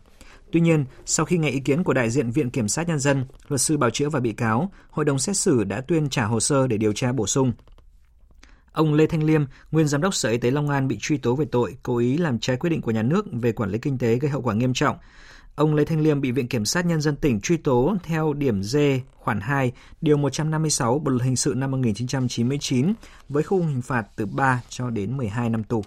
[0.51, 3.25] Tuy nhiên, sau khi nghe ý kiến của đại diện Viện Kiểm sát Nhân dân,
[3.47, 6.39] luật sư bào chữa và bị cáo, hội đồng xét xử đã tuyên trả hồ
[6.39, 7.51] sơ để điều tra bổ sung.
[8.71, 11.35] Ông Lê Thanh Liêm, nguyên giám đốc Sở Y tế Long An bị truy tố
[11.35, 13.97] về tội cố ý làm trái quyết định của nhà nước về quản lý kinh
[13.97, 14.97] tế gây hậu quả nghiêm trọng.
[15.55, 18.63] Ông Lê Thanh Liêm bị Viện Kiểm sát Nhân dân tỉnh truy tố theo điểm
[18.63, 18.77] D
[19.13, 22.93] khoản 2, điều 156 Bộ luật hình sự năm 1999
[23.29, 25.83] với khung hình phạt từ 3 cho đến 12 năm tù.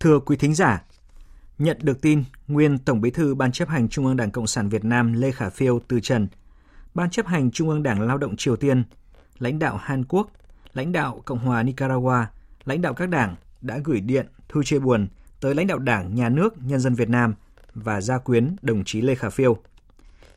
[0.00, 0.82] Thưa quý thính giả,
[1.58, 4.68] nhận được tin nguyên Tổng Bí thư Ban chấp hành Trung ương Đảng Cộng sản
[4.68, 6.28] Việt Nam Lê Khả Phiêu từ trần,
[6.94, 8.84] Ban chấp hành Trung ương Đảng Lao động Triều Tiên,
[9.38, 10.30] lãnh đạo Hàn Quốc,
[10.72, 12.24] lãnh đạo Cộng hòa Nicaragua,
[12.64, 15.08] lãnh đạo các đảng đã gửi điện thư chia buồn
[15.40, 17.34] tới lãnh đạo Đảng, Nhà nước, Nhân dân Việt Nam
[17.74, 19.56] và gia quyến đồng chí Lê Khả Phiêu.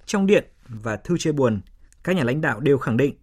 [0.06, 1.62] Trong điện và thư chia buồn,
[2.04, 3.16] các nhà lãnh đạo đều khẳng định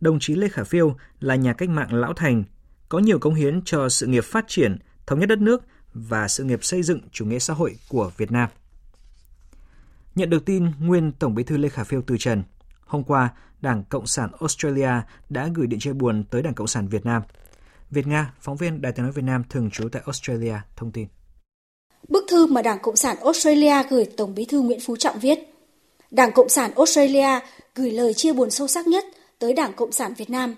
[0.00, 2.44] đồng chí Lê Khả Phiêu là nhà cách mạng lão thành,
[2.88, 5.64] có nhiều công hiến cho sự nghiệp phát triển, thống nhất đất nước
[5.96, 8.48] và sự nghiệp xây dựng chủ nghĩa xã hội của Việt Nam.
[10.14, 12.42] Nhận được tin nguyên Tổng Bí thư Lê Khả Phiêu từ trần,
[12.86, 13.30] hôm qua,
[13.60, 14.90] Đảng Cộng sản Australia
[15.28, 17.22] đã gửi điện chia buồn tới Đảng Cộng sản Việt Nam.
[17.90, 21.06] Việt Nga, phóng viên Đài tiếng nói Việt Nam thường trú tại Australia thông tin.
[22.08, 25.38] Bức thư mà Đảng Cộng sản Australia gửi Tổng Bí thư Nguyễn Phú Trọng viết:
[26.10, 27.40] Đảng Cộng sản Australia
[27.74, 29.04] gửi lời chia buồn sâu sắc nhất
[29.38, 30.54] tới Đảng Cộng sản Việt Nam,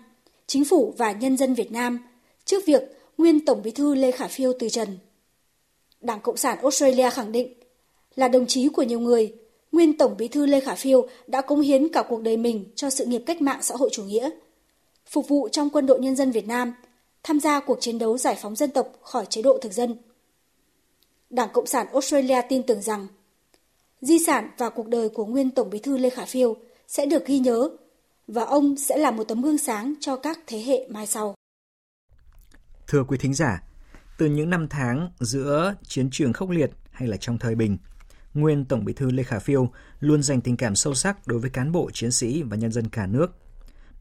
[0.47, 1.99] chính phủ và nhân dân Việt Nam
[2.45, 2.83] trước việc
[3.19, 4.99] nguyên Tổng Bí thư Lê Khả Phiêu từ trần
[6.01, 7.55] Đảng Cộng sản Australia khẳng định
[8.15, 9.35] là đồng chí của nhiều người,
[9.73, 12.91] nguyên Tổng Bí thư Lê Khả Phiêu đã cống hiến cả cuộc đời mình cho
[12.91, 14.31] sự nghiệp cách mạng xã hội chủ nghĩa,
[15.07, 16.75] phục vụ trong quân đội nhân dân Việt Nam,
[17.23, 19.97] tham gia cuộc chiến đấu giải phóng dân tộc khỏi chế độ thực dân.
[21.31, 23.07] Đảng Cộng sản Australia tin tưởng rằng
[24.01, 26.57] di sản và cuộc đời của nguyên Tổng Bí thư Lê Khả Phiêu
[26.89, 27.69] sẽ được ghi nhớ
[28.27, 31.35] và ông sẽ là một tấm gương sáng cho các thế hệ mai sau.
[32.87, 33.63] Thưa quý thính giả,
[34.19, 37.79] từ những năm tháng giữa chiến trường khốc liệt hay là trong thời bình,
[38.35, 41.51] nguyên Tổng Bí thư Lê Khả Phiêu luôn dành tình cảm sâu sắc đối với
[41.51, 43.27] cán bộ, chiến sĩ và nhân dân cả nước.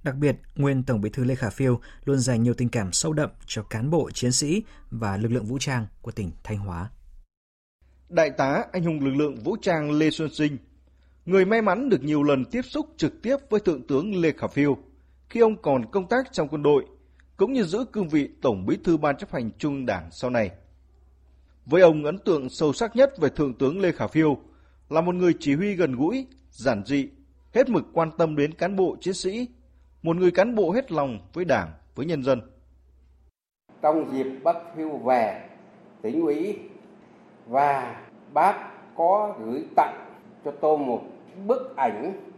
[0.03, 3.13] Đặc biệt, nguyên Tổng Bí thư Lê Khả Phiêu luôn dành nhiều tình cảm sâu
[3.13, 6.89] đậm cho cán bộ, chiến sĩ và lực lượng vũ trang của tỉnh Thanh Hóa.
[8.09, 10.57] Đại tá anh hùng lực lượng vũ trang Lê Xuân Sinh,
[11.25, 14.47] người may mắn được nhiều lần tiếp xúc trực tiếp với Thượng tướng Lê Khả
[14.47, 14.77] Phiêu
[15.29, 16.85] khi ông còn công tác trong quân đội
[17.37, 20.51] cũng như giữ cương vị Tổng Bí thư Ban chấp hành Trung Đảng sau này.
[21.65, 24.37] Với ông ấn tượng sâu sắc nhất về Thượng tướng Lê Khả Phiêu
[24.89, 27.09] là một người chỉ huy gần gũi, giản dị,
[27.53, 29.47] hết mực quan tâm đến cán bộ chiến sĩ,
[30.03, 32.41] một người cán bộ hết lòng với Đảng, với nhân dân.
[33.81, 35.49] Trong dịp bác Phiêu về,
[36.01, 36.59] tỉnh ủy
[37.47, 38.01] và
[38.33, 38.53] bác
[38.95, 41.01] có gửi tặng cho tôi một
[41.47, 42.29] bức ảnh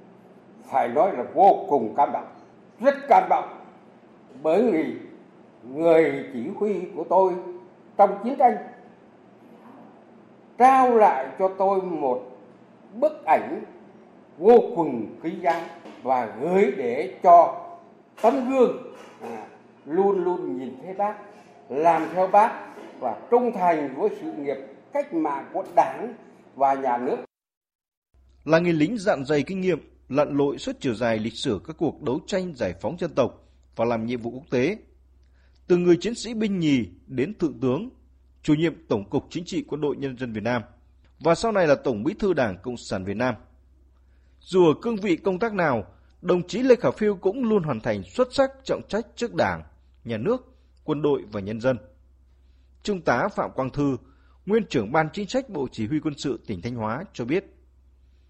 [0.71, 2.27] phải nói là vô cùng cảm động,
[2.79, 3.58] rất cảm động
[4.43, 4.95] bởi vì
[5.63, 7.33] người chỉ huy của tôi
[7.97, 8.57] trong chiến tranh
[10.57, 12.21] trao lại cho tôi một
[12.93, 13.63] bức ảnh
[14.37, 15.69] vô cùng quý giá
[16.03, 17.65] và gửi để cho
[18.21, 19.47] tấm gương à,
[19.85, 21.15] luôn luôn nhìn thấy bác
[21.69, 22.51] làm theo bác
[22.99, 24.57] và trung thành với sự nghiệp
[24.93, 26.13] cách mạng của đảng
[26.55, 27.17] và nhà nước.
[28.45, 31.75] Là người lính dạn dày kinh nghiệm lặn lội suốt chiều dài lịch sử các
[31.79, 33.48] cuộc đấu tranh giải phóng dân tộc
[33.79, 34.77] và làm nhiệm vụ quốc tế.
[35.67, 37.89] Từ người chiến sĩ binh nhì đến thượng tướng,
[38.43, 40.61] chủ nhiệm Tổng cục Chính trị Quân đội Nhân dân Việt Nam
[41.19, 43.35] và sau này là Tổng bí thư Đảng Cộng sản Việt Nam.
[44.39, 45.85] Dù ở cương vị công tác nào,
[46.21, 49.63] đồng chí Lê Khả Phiêu cũng luôn hoàn thành xuất sắc trọng trách trước Đảng,
[50.03, 51.77] Nhà nước, quân đội và nhân dân.
[52.83, 53.97] Trung tá Phạm Quang Thư,
[54.45, 57.45] nguyên trưởng ban chính sách Bộ Chỉ huy quân sự tỉnh Thanh Hóa cho biết,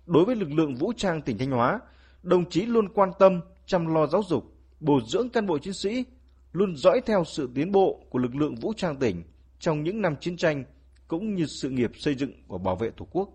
[0.05, 1.79] đối với lực lượng vũ trang tỉnh Thanh Hóa,
[2.23, 6.05] đồng chí luôn quan tâm chăm lo giáo dục, bồi dưỡng cán bộ chiến sĩ,
[6.53, 9.23] luôn dõi theo sự tiến bộ của lực lượng vũ trang tỉnh
[9.59, 10.63] trong những năm chiến tranh
[11.07, 13.29] cũng như sự nghiệp xây dựng và bảo vệ Tổ quốc.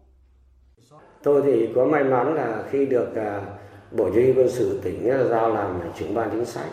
[1.22, 3.42] Tôi thì có may mắn là khi được à,
[3.90, 6.70] Bộ Chỉ huy quân sự tỉnh giao làm trưởng ban chính sách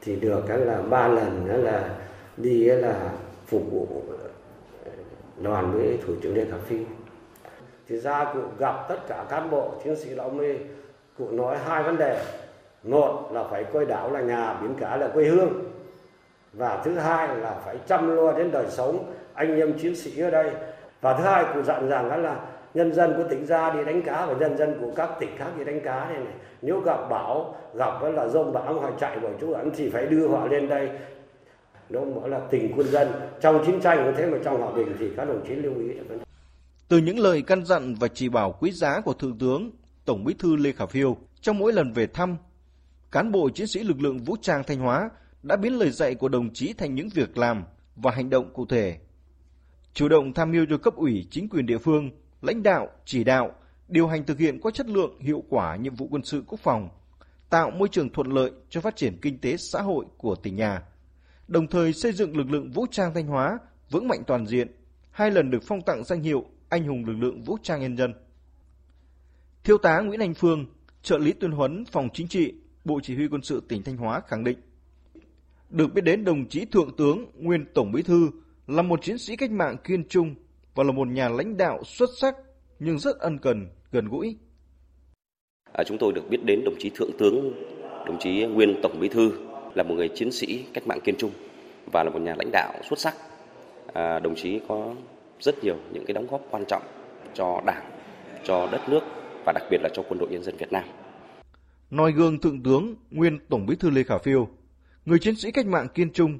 [0.00, 1.98] thì được cái là ba lần là
[2.36, 3.12] đi là
[3.46, 4.92] phục vụ ờ,
[5.42, 6.76] đoàn với thủ trưởng Lê Khả Phi.
[7.88, 10.56] Thì ra cụ gặp tất cả cán bộ chiến sĩ lão mê,
[11.18, 12.24] cụ nói hai vấn đề.
[12.82, 15.64] Một là phải coi đảo là nhà, biển cả là quê hương.
[16.52, 20.30] Và thứ hai là phải chăm lo đến đời sống anh em chiến sĩ ở
[20.30, 20.50] đây.
[21.00, 22.36] Và thứ hai cụ dặn rằng là
[22.74, 25.50] nhân dân của tỉnh ra đi đánh cá và nhân dân của các tỉnh khác
[25.58, 29.32] đi đánh cá này này nếu gặp bão gặp là rông bão họ chạy vào
[29.40, 30.90] chỗ ẩn thì phải đưa họ lên đây
[31.88, 33.08] nó nói là tình quân dân
[33.40, 35.88] trong chiến tranh cũng thế mà trong hòa bình thì các đồng chí lưu ý
[36.88, 39.70] từ những lời căn dặn và chỉ bảo quý giá của thượng tướng
[40.04, 42.36] tổng bí thư lê khả phiêu trong mỗi lần về thăm
[43.12, 45.10] cán bộ chiến sĩ lực lượng vũ trang thanh hóa
[45.42, 47.64] đã biến lời dạy của đồng chí thành những việc làm
[47.96, 48.98] và hành động cụ thể
[49.94, 52.10] chủ động tham mưu cho cấp ủy chính quyền địa phương
[52.42, 53.52] lãnh đạo, chỉ đạo,
[53.88, 56.88] điều hành thực hiện có chất lượng, hiệu quả nhiệm vụ quân sự quốc phòng,
[57.50, 60.82] tạo môi trường thuận lợi cho phát triển kinh tế xã hội của tỉnh nhà,
[61.48, 63.58] đồng thời xây dựng lực lượng vũ trang Thanh Hóa
[63.90, 64.68] vững mạnh toàn diện,
[65.10, 68.14] hai lần được phong tặng danh hiệu anh hùng lực lượng vũ trang nhân dân.
[69.64, 70.66] Thiếu tá Nguyễn Anh Phương,
[71.02, 74.20] trợ lý tuyên huấn phòng chính trị, Bộ Chỉ huy quân sự tỉnh Thanh Hóa
[74.28, 74.58] khẳng định,
[75.70, 78.30] được biết đến đồng chí Thượng tướng, nguyên Tổng Bí thư
[78.66, 80.34] là một chiến sĩ cách mạng kiên trung,
[80.74, 82.36] và là một nhà lãnh đạo xuất sắc
[82.78, 84.36] nhưng rất ân cần, gần gũi.
[85.72, 87.52] À, chúng tôi được biết đến đồng chí Thượng tướng,
[88.06, 89.32] đồng chí Nguyên Tổng Bí Thư
[89.74, 91.30] là một người chiến sĩ cách mạng kiên trung
[91.92, 93.14] và là một nhà lãnh đạo xuất sắc.
[93.92, 94.94] À, đồng chí có
[95.40, 96.82] rất nhiều những cái đóng góp quan trọng
[97.34, 97.90] cho Đảng,
[98.44, 99.00] cho đất nước
[99.46, 100.84] và đặc biệt là cho quân đội nhân dân Việt Nam.
[101.90, 104.48] Noi gương Thượng tướng Nguyên Tổng Bí thư Lê Khả Phiêu,
[105.04, 106.38] người chiến sĩ cách mạng kiên trung,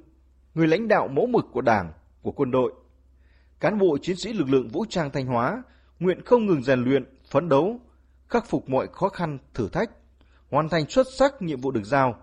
[0.55, 2.73] người lãnh đạo mẫu mực của Đảng, của quân đội,
[3.61, 5.63] cán bộ chiến sĩ lực lượng vũ trang Thanh Hóa
[6.01, 7.81] nguyện không ngừng rèn luyện, phấn đấu,
[8.29, 9.91] khắc phục mọi khó khăn, thử thách,
[10.51, 12.23] hoàn thành xuất sắc nhiệm vụ được giao,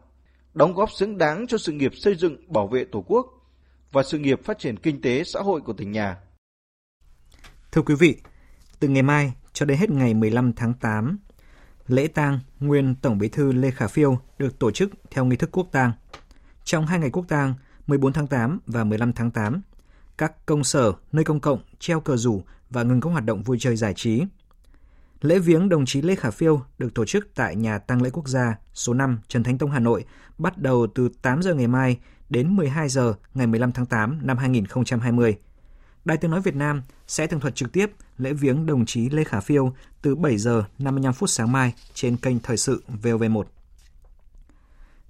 [0.54, 3.28] đóng góp xứng đáng cho sự nghiệp xây dựng, bảo vệ Tổ quốc
[3.92, 6.18] và sự nghiệp phát triển kinh tế xã hội của tỉnh nhà.
[7.72, 8.18] Thưa quý vị,
[8.80, 11.18] từ ngày mai cho đến hết ngày 15 tháng 8,
[11.88, 15.50] lễ tang nguyên Tổng Bí thư Lê Khả Phiêu được tổ chức theo nghi thức
[15.52, 15.92] quốc tang.
[16.64, 17.54] Trong hai ngày quốc tang
[17.88, 19.62] 14 tháng 8 và 15 tháng 8,
[20.18, 23.58] các công sở, nơi công cộng treo cờ rủ và ngừng các hoạt động vui
[23.60, 24.24] chơi giải trí.
[25.22, 28.28] Lễ viếng đồng chí Lê Khả Phiêu được tổ chức tại nhà tang lễ quốc
[28.28, 30.06] gia số 5 Trần Thánh Tông Hà Nội
[30.38, 31.98] bắt đầu từ 8 giờ ngày mai
[32.30, 35.38] đến 12 giờ ngày 15 tháng 8 năm 2020.
[36.06, 39.24] Đài Tiếng nói Việt Nam sẽ tường thuật trực tiếp lễ viếng đồng chí Lê
[39.24, 43.44] Khả Phiêu từ 7 giờ 55 phút sáng mai trên kênh Thời sự VOV1.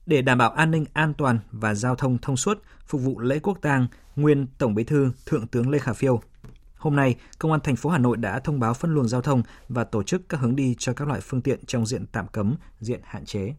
[0.05, 3.39] Để đảm bảo an ninh an toàn và giao thông thông suốt phục vụ lễ
[3.39, 6.21] quốc tang nguyên Tổng Bí thư Thượng tướng Lê Khả Phiêu.
[6.77, 9.43] Hôm nay, Công an thành phố Hà Nội đã thông báo phân luồng giao thông
[9.69, 12.55] và tổ chức các hướng đi cho các loại phương tiện trong diện tạm cấm,
[12.79, 13.53] diện hạn chế.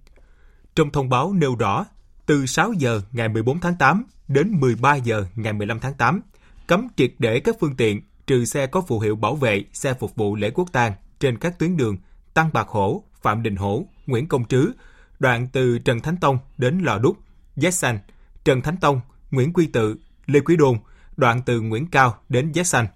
[0.74, 1.86] Trong thông báo nêu rõ,
[2.26, 6.20] từ 6 giờ ngày 14 tháng 8 đến 13 giờ ngày 15 tháng 8,
[6.66, 10.14] cấm triệt để các phương tiện trừ xe có phù hiệu bảo vệ, xe phục
[10.14, 11.96] vụ lễ quốc tang trên các tuyến đường
[12.34, 14.72] Tăng Bạc Hổ, Phạm Đình Hổ, Nguyễn Công Trứ,
[15.18, 17.18] đoạn từ Trần Thánh Tông đến Lò Đúc,
[17.56, 17.98] Giác Xanh,
[18.44, 20.78] Trần Thánh Tông, Nguyễn Quy Tự, Lê Quý Đôn,
[21.16, 22.86] đoạn từ Nguyễn Cao đến Giác Xanh,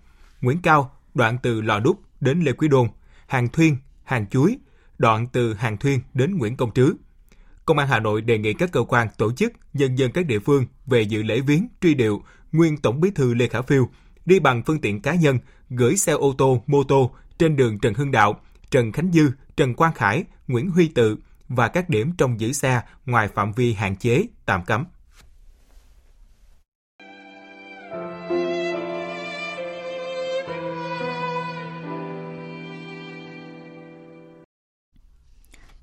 [0.40, 2.88] Nguyễn Cao, đoạn từ Lò Đúc đến Lê Quý Đôn,
[3.27, 4.59] Hàng Thuyên, Hàng Chuối,
[4.99, 6.95] đoạn từ Hàng Thuyên đến Nguyễn Công Trứ.
[7.64, 10.38] Công an Hà Nội đề nghị các cơ quan, tổ chức, nhân dân các địa
[10.38, 13.88] phương về dự lễ viếng truy điệu nguyên Tổng Bí thư Lê Khả Phiêu
[14.26, 15.38] đi bằng phương tiện cá nhân,
[15.70, 19.74] gửi xe ô tô, mô tô trên đường Trần Hưng Đạo, Trần Khánh Dư, Trần
[19.74, 21.16] Quang Khải, Nguyễn Huy Tự
[21.48, 24.85] và các điểm trong giữ xe ngoài phạm vi hạn chế, tạm cấm.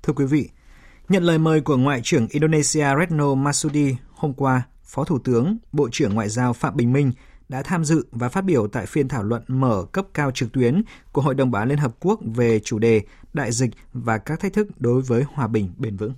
[0.02, 0.48] Thưa quý vị,
[1.08, 5.88] nhận lời mời của Ngoại trưởng Indonesia Retno Masudi hôm qua, Phó Thủ tướng, Bộ
[5.92, 7.12] trưởng Ngoại giao Phạm Bình Minh
[7.50, 10.82] đã tham dự và phát biểu tại phiên thảo luận mở cấp cao trực tuyến
[11.12, 13.02] của Hội đồng Bảo an Liên Hợp Quốc về chủ đề
[13.32, 16.12] Đại dịch và các thách thức đối với hòa bình bền vững.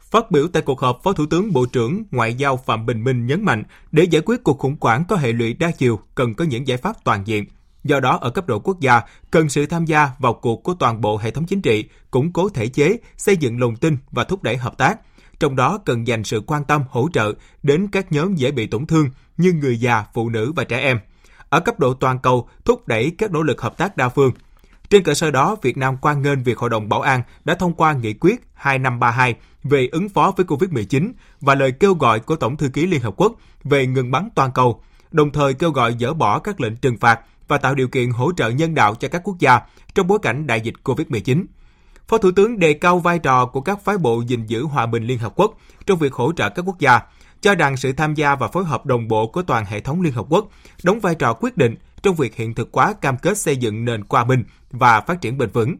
[0.00, 3.26] Phát biểu tại cuộc họp, Phó Thủ tướng Bộ trưởng Ngoại giao Phạm Bình Minh
[3.26, 6.44] nhấn mạnh, để giải quyết cuộc khủng hoảng có hệ lụy đa chiều, cần có
[6.44, 7.44] những giải pháp toàn diện,
[7.84, 11.00] Do đó, ở cấp độ quốc gia, cần sự tham gia vào cuộc của toàn
[11.00, 14.42] bộ hệ thống chính trị, củng cố thể chế, xây dựng lòng tin và thúc
[14.42, 14.98] đẩy hợp tác.
[15.40, 17.32] Trong đó cần dành sự quan tâm hỗ trợ
[17.62, 20.98] đến các nhóm dễ bị tổn thương như người già, phụ nữ và trẻ em.
[21.48, 24.32] Ở cấp độ toàn cầu, thúc đẩy các nỗ lực hợp tác đa phương.
[24.90, 27.74] Trên cơ sở đó, Việt Nam quan nghênh việc Hội đồng Bảo an đã thông
[27.74, 32.56] qua nghị quyết 2532 về ứng phó với COVID-19 và lời kêu gọi của Tổng
[32.56, 33.32] thư ký Liên Hợp Quốc
[33.64, 34.82] về ngừng bắn toàn cầu–
[35.14, 38.32] đồng thời kêu gọi dỡ bỏ các lệnh trừng phạt và tạo điều kiện hỗ
[38.32, 39.60] trợ nhân đạo cho các quốc gia
[39.94, 41.44] trong bối cảnh đại dịch COVID-19.
[42.08, 45.04] Phó Thủ tướng đề cao vai trò của các phái bộ gìn giữ hòa bình
[45.04, 47.00] Liên Hợp Quốc trong việc hỗ trợ các quốc gia,
[47.44, 50.12] cho rằng sự tham gia và phối hợp đồng bộ của toàn hệ thống Liên
[50.12, 50.48] Hợp Quốc
[50.82, 54.02] đóng vai trò quyết định trong việc hiện thực hóa cam kết xây dựng nền
[54.08, 55.76] hòa bình và phát triển bền vững.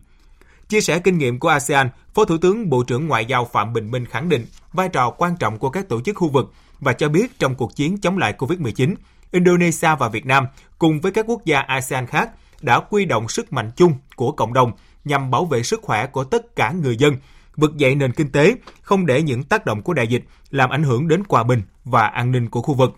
[0.68, 3.90] Chia sẻ kinh nghiệm của ASEAN, Phó Thủ tướng Bộ trưởng Ngoại giao Phạm Bình
[3.90, 7.08] Minh khẳng định vai trò quan trọng của các tổ chức khu vực và cho
[7.08, 8.94] biết trong cuộc chiến chống lại COVID-19,
[9.30, 10.46] Indonesia và Việt Nam
[10.78, 14.54] cùng với các quốc gia ASEAN khác đã quy động sức mạnh chung của cộng
[14.54, 14.72] đồng
[15.04, 17.16] nhằm bảo vệ sức khỏe của tất cả người dân,
[17.56, 20.82] vực dậy nền kinh tế, không để những tác động của đại dịch làm ảnh
[20.82, 22.90] hưởng đến hòa bình và an ninh của khu vực.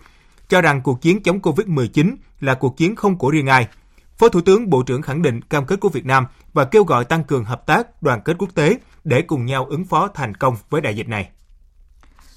[0.49, 3.69] Cho rằng cuộc chiến chống COVID-19 là cuộc chiến không của riêng ai.
[4.17, 7.05] Phó Thủ tướng Bộ trưởng khẳng định cam kết của Việt Nam và kêu gọi
[7.05, 10.57] tăng cường hợp tác, đoàn kết quốc tế để cùng nhau ứng phó thành công
[10.71, 11.31] với đại dịch này.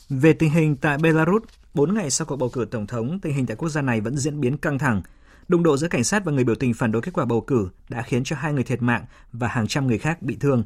[0.09, 1.43] Về tình hình tại Belarus,
[1.73, 4.17] 4 ngày sau cuộc bầu cử tổng thống, tình hình tại quốc gia này vẫn
[4.17, 5.01] diễn biến căng thẳng.
[5.47, 7.69] Đụng độ giữa cảnh sát và người biểu tình phản đối kết quả bầu cử
[7.89, 10.63] đã khiến cho hai người thiệt mạng và hàng trăm người khác bị thương.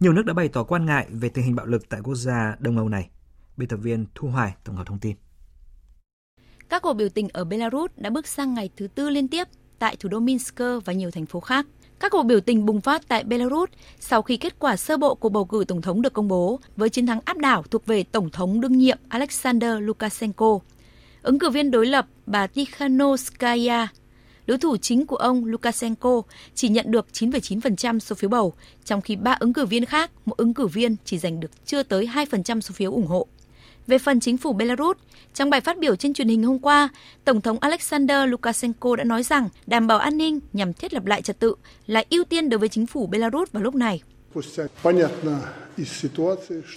[0.00, 2.56] Nhiều nước đã bày tỏ quan ngại về tình hình bạo lực tại quốc gia
[2.58, 3.10] Đông Âu này.
[3.56, 5.16] Biên tập viên Thu Hoài tổng hợp thông tin.
[6.68, 9.48] Các cuộc biểu tình ở Belarus đã bước sang ngày thứ tư liên tiếp
[9.78, 11.66] tại thủ đô Minsk và nhiều thành phố khác.
[12.00, 13.70] Các cuộc biểu tình bùng phát tại Belarus
[14.00, 16.88] sau khi kết quả sơ bộ của bầu cử tổng thống được công bố với
[16.88, 20.58] chiến thắng áp đảo thuộc về tổng thống đương nhiệm Alexander Lukashenko.
[21.22, 23.88] Ứng cử viên đối lập bà Tikhanovskaya,
[24.46, 26.22] đối thủ chính của ông Lukashenko
[26.54, 28.52] chỉ nhận được 9,9% số phiếu bầu,
[28.84, 31.82] trong khi ba ứng cử viên khác, mỗi ứng cử viên chỉ giành được chưa
[31.82, 33.26] tới 2% số phiếu ủng hộ.
[33.86, 34.96] Về phần chính phủ Belarus,
[35.34, 36.88] trong bài phát biểu trên truyền hình hôm qua,
[37.24, 41.22] Tổng thống Alexander Lukashenko đã nói rằng đảm bảo an ninh nhằm thiết lập lại
[41.22, 41.54] trật tự
[41.86, 44.02] là ưu tiên đối với chính phủ Belarus vào lúc này.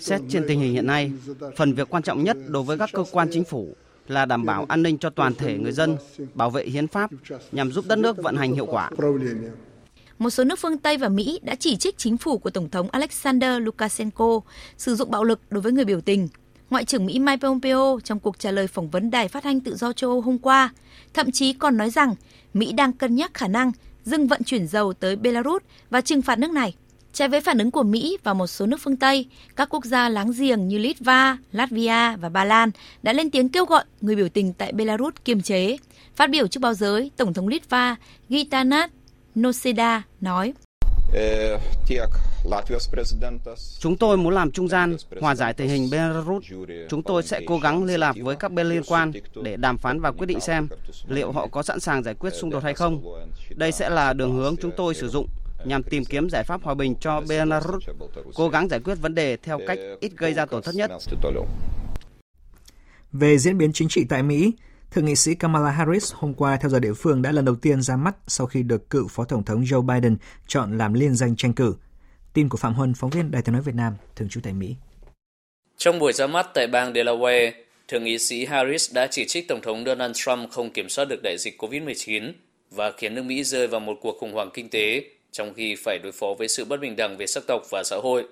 [0.01, 1.11] Xét trên tình hình hiện nay,
[1.57, 3.75] phần việc quan trọng nhất đối với các cơ quan chính phủ
[4.07, 5.97] là đảm bảo an ninh cho toàn thể người dân,
[6.33, 7.11] bảo vệ hiến pháp
[7.51, 8.89] nhằm giúp đất nước vận hành hiệu quả.
[10.19, 12.89] Một số nước phương Tây và Mỹ đã chỉ trích chính phủ của Tổng thống
[12.89, 14.39] Alexander Lukashenko
[14.77, 16.27] sử dụng bạo lực đối với người biểu tình
[16.73, 19.75] Ngoại trưởng Mỹ Mike Pompeo trong cuộc trả lời phỏng vấn đài phát thanh tự
[19.75, 20.69] do châu Âu hôm qua,
[21.13, 22.15] thậm chí còn nói rằng
[22.53, 23.71] Mỹ đang cân nhắc khả năng
[24.03, 26.75] dừng vận chuyển dầu tới Belarus và trừng phạt nước này.
[27.13, 30.09] Trái với phản ứng của Mỹ và một số nước phương Tây, các quốc gia
[30.09, 32.71] láng giềng như Litva, Latvia và Ba Lan
[33.03, 35.77] đã lên tiếng kêu gọi người biểu tình tại Belarus kiềm chế.
[36.15, 37.95] Phát biểu trước báo giới, Tổng thống Litva
[38.29, 38.89] Gitanas
[39.35, 40.53] Noseda nói.
[43.79, 46.45] Chúng tôi muốn làm trung gian, hòa giải tình hình Belarus.
[46.89, 49.11] Chúng tôi sẽ cố gắng liên lạc với các bên liên quan
[49.43, 50.67] để đàm phán và quyết định xem
[51.07, 53.03] liệu họ có sẵn sàng giải quyết xung đột hay không.
[53.55, 55.27] Đây sẽ là đường hướng chúng tôi sử dụng
[55.65, 57.89] nhằm tìm kiếm giải pháp hòa bình cho Belarus,
[58.35, 60.91] cố gắng giải quyết vấn đề theo cách ít gây ra tổn thất nhất.
[63.11, 64.51] Về diễn biến chính trị tại Mỹ,
[64.91, 67.81] Thượng nghị sĩ Kamala Harris hôm qua theo giờ địa phương đã lần đầu tiên
[67.81, 71.35] ra mắt sau khi được cựu Phó Tổng thống Joe Biden chọn làm liên danh
[71.35, 71.75] tranh cử.
[72.33, 74.75] Tin của Phạm Huân, phóng viên Đài tiếng nói Việt Nam, thường trú tại Mỹ.
[75.77, 77.51] Trong buổi ra mắt tại bang Delaware,
[77.87, 81.23] Thượng nghị sĩ Harris đã chỉ trích Tổng thống Donald Trump không kiểm soát được
[81.23, 82.33] đại dịch COVID-19
[82.71, 85.03] và khiến nước Mỹ rơi vào một cuộc khủng hoảng kinh tế
[85.33, 87.97] trong khi phải đối phó với sự bất bình đẳng về sắc tộc và xã
[88.03, 88.25] hội.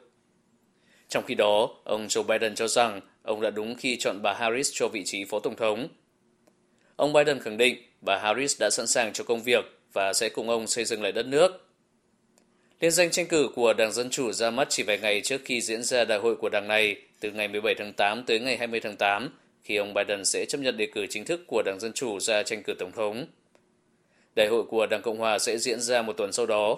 [1.09, 4.71] Trong khi đó, ông Joe Biden cho rằng ông đã đúng khi chọn bà Harris
[4.73, 5.87] cho vị trí Phó Tổng thống.
[6.95, 10.49] Ông Biden khẳng định bà Harris đã sẵn sàng cho công việc và sẽ cùng
[10.49, 11.67] ông xây dựng lại đất nước.
[12.79, 15.61] Liên danh tranh cử của Đảng Dân Chủ ra mắt chỉ vài ngày trước khi
[15.61, 18.79] diễn ra đại hội của đảng này từ ngày 17 tháng 8 tới ngày 20
[18.79, 19.29] tháng 8,
[19.63, 22.43] khi ông Biden sẽ chấp nhận đề cử chính thức của Đảng Dân Chủ ra
[22.43, 23.25] tranh cử Tổng thống.
[24.35, 26.77] Đại hội của Đảng Cộng Hòa sẽ diễn ra một tuần sau đó.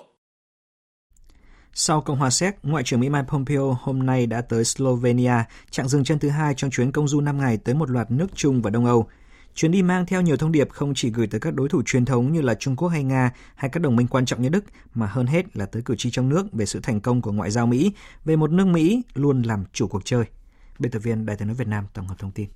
[1.74, 5.88] Sau Cộng hòa Séc, Ngoại trưởng Mỹ Mike Pompeo hôm nay đã tới Slovenia, chặng
[5.88, 8.62] dừng chân thứ hai trong chuyến công du 5 ngày tới một loạt nước Trung
[8.62, 9.08] và Đông Âu–
[9.56, 12.06] Chuyến đi mang theo nhiều thông điệp không chỉ gửi tới các đối thủ truyền
[12.06, 14.64] thống như là Trung Quốc hay Nga hay các đồng minh quan trọng như Đức,
[14.94, 17.52] mà hơn hết là tới cử tri trong nước về sự thành công của ngoại
[17.52, 17.92] giao Mỹ,
[18.26, 20.24] về một nước Mỹ luôn làm chủ cuộc chơi.
[20.80, 22.48] Biên tập viên Đài tiếng nói Việt Nam tổng hợp thông tin.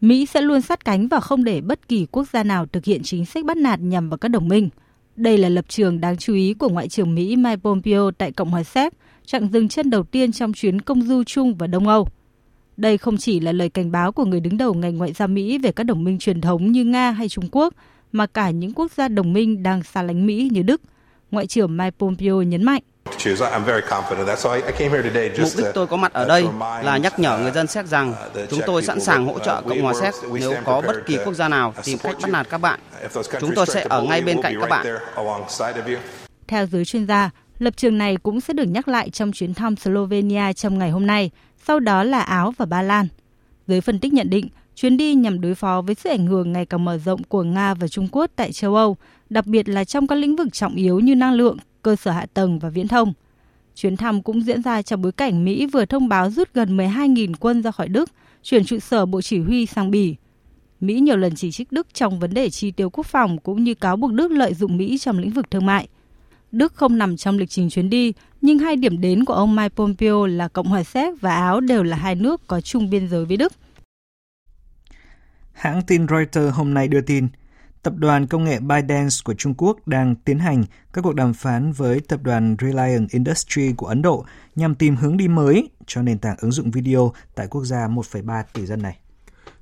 [0.00, 3.00] Mỹ sẽ luôn sát cánh và không để bất kỳ quốc gia nào thực hiện
[3.04, 4.68] chính sách bắt nạt nhằm vào các đồng minh.
[5.16, 8.50] Đây là lập trường đáng chú ý của Ngoại trưởng Mỹ Mike Pompeo tại Cộng
[8.50, 8.92] hòa Séc,
[9.26, 12.08] chặng dừng chân đầu tiên trong chuyến công du chung và Đông Âu–
[12.80, 15.58] đây không chỉ là lời cảnh báo của người đứng đầu ngành ngoại giao Mỹ
[15.58, 17.74] về các đồng minh truyền thống như Nga hay Trung Quốc,
[18.12, 20.82] mà cả những quốc gia đồng minh đang xa lánh Mỹ như Đức.
[21.30, 22.82] Ngoại trưởng Mike Pompeo nhấn mạnh.
[25.38, 26.44] Mục đích tôi có mặt ở đây
[26.82, 28.14] là nhắc nhở người dân Séc rằng
[28.50, 31.48] chúng tôi sẵn sàng hỗ trợ Cộng hòa Séc nếu có bất kỳ quốc gia
[31.48, 32.80] nào tìm cách bắt nạt các bạn.
[33.40, 34.86] Chúng tôi sẽ ở ngay bên cạnh các bạn.
[36.48, 39.76] Theo giới chuyên gia, lập trường này cũng sẽ được nhắc lại trong chuyến thăm
[39.76, 41.30] Slovenia trong ngày hôm nay,
[41.66, 43.08] sau đó là Áo và Ba Lan.
[43.66, 44.48] Giới phân tích nhận định,
[44.80, 47.74] Chuyến đi nhằm đối phó với sự ảnh hưởng ngày càng mở rộng của Nga
[47.74, 48.96] và Trung Quốc tại châu Âu,
[49.30, 52.26] đặc biệt là trong các lĩnh vực trọng yếu như năng lượng, cơ sở hạ
[52.34, 53.12] tầng và viễn thông.
[53.74, 57.34] Chuyến thăm cũng diễn ra trong bối cảnh Mỹ vừa thông báo rút gần 12.000
[57.40, 58.10] quân ra khỏi Đức,
[58.42, 60.16] chuyển trụ sở Bộ Chỉ huy sang Bỉ.
[60.80, 63.74] Mỹ nhiều lần chỉ trích Đức trong vấn đề chi tiêu quốc phòng cũng như
[63.74, 65.88] cáo buộc Đức lợi dụng Mỹ trong lĩnh vực thương mại.
[66.52, 69.68] Đức không nằm trong lịch trình chuyến đi, nhưng hai điểm đến của ông Mike
[69.68, 73.24] Pompeo là Cộng hòa Séc và Áo đều là hai nước có chung biên giới
[73.24, 73.52] với Đức.
[75.52, 77.28] Hãng tin Reuters hôm nay đưa tin,
[77.82, 81.72] tập đoàn công nghệ ByteDance của Trung Quốc đang tiến hành các cuộc đàm phán
[81.72, 84.24] với tập đoàn Reliance Industry của Ấn Độ
[84.56, 88.42] nhằm tìm hướng đi mới cho nền tảng ứng dụng video tại quốc gia 1,3
[88.52, 88.98] tỷ dân này.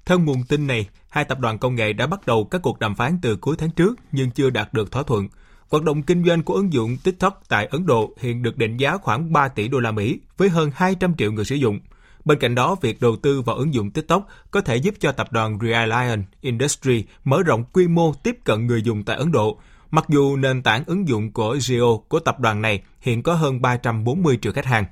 [0.06, 2.94] Theo nguồn tin này, hai tập đoàn công nghệ đã bắt đầu các cuộc đàm
[2.94, 5.28] phán từ cuối tháng trước nhưng chưa đạt được thỏa thuận.
[5.68, 8.96] Hoạt động kinh doanh của ứng dụng TikTok tại Ấn Độ hiện được định giá
[8.96, 11.80] khoảng 3 tỷ đô la Mỹ với hơn 200 triệu người sử dụng.
[12.28, 15.32] Bên cạnh đó, việc đầu tư vào ứng dụng TikTok có thể giúp cho tập
[15.32, 19.58] đoàn Reliant Industry mở rộng quy mô tiếp cận người dùng tại Ấn Độ.
[19.90, 23.62] Mặc dù nền tảng ứng dụng của geo của tập đoàn này hiện có hơn
[23.62, 24.84] 340 triệu khách hàng.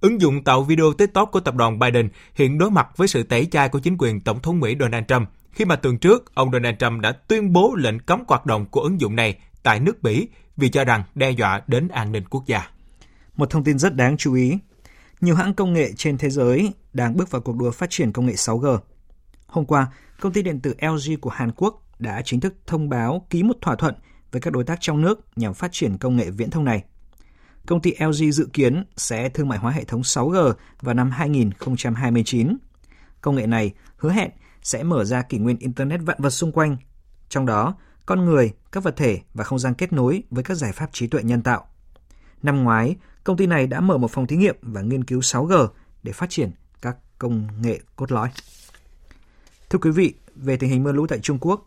[0.00, 3.46] Ứng dụng tạo video TikTok của tập đoàn Biden hiện đối mặt với sự tẩy
[3.50, 6.76] chay của chính quyền Tổng thống Mỹ Donald Trump khi mà tuần trước ông Donald
[6.78, 10.28] Trump đã tuyên bố lệnh cấm hoạt động của ứng dụng này tại nước mỹ
[10.56, 12.62] vì cho rằng đe dọa đến an ninh quốc gia.
[13.36, 14.58] Một thông tin rất đáng chú ý,
[15.20, 18.26] nhiều hãng công nghệ trên thế giới đang bước vào cuộc đua phát triển công
[18.26, 18.78] nghệ 6G.
[19.46, 19.86] Hôm qua,
[20.20, 23.56] công ty điện tử LG của Hàn Quốc đã chính thức thông báo ký một
[23.60, 23.94] thỏa thuận
[24.32, 26.84] với các đối tác trong nước nhằm phát triển công nghệ viễn thông này.
[27.66, 32.56] Công ty LG dự kiến sẽ thương mại hóa hệ thống 6G vào năm 2029.
[33.20, 34.30] Công nghệ này hứa hẹn
[34.62, 36.76] sẽ mở ra kỷ nguyên Internet vạn vật xung quanh,
[37.28, 37.74] trong đó
[38.06, 41.06] con người, các vật thể và không gian kết nối với các giải pháp trí
[41.06, 41.66] tuệ nhân tạo.
[42.42, 45.68] Năm ngoái, công ty này đã mở một phòng thí nghiệm và nghiên cứu 6G
[46.02, 46.50] để phát triển
[46.82, 48.28] các công nghệ cốt lõi.
[49.70, 51.66] Thưa quý vị, về tình hình mưa lũ tại Trung Quốc,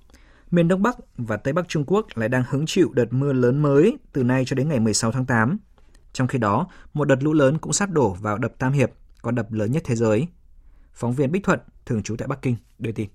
[0.51, 3.61] miền Đông Bắc và Tây Bắc Trung Quốc lại đang hứng chịu đợt mưa lớn
[3.61, 5.57] mới từ nay cho đến ngày 16 tháng 8.
[6.13, 8.91] Trong khi đó, một đợt lũ lớn cũng sắp đổ vào đập Tam Hiệp,
[9.21, 10.27] con đập lớn nhất thế giới.
[10.93, 13.09] Phóng viên Bích Thuận, thường trú tại Bắc Kinh, đưa tin.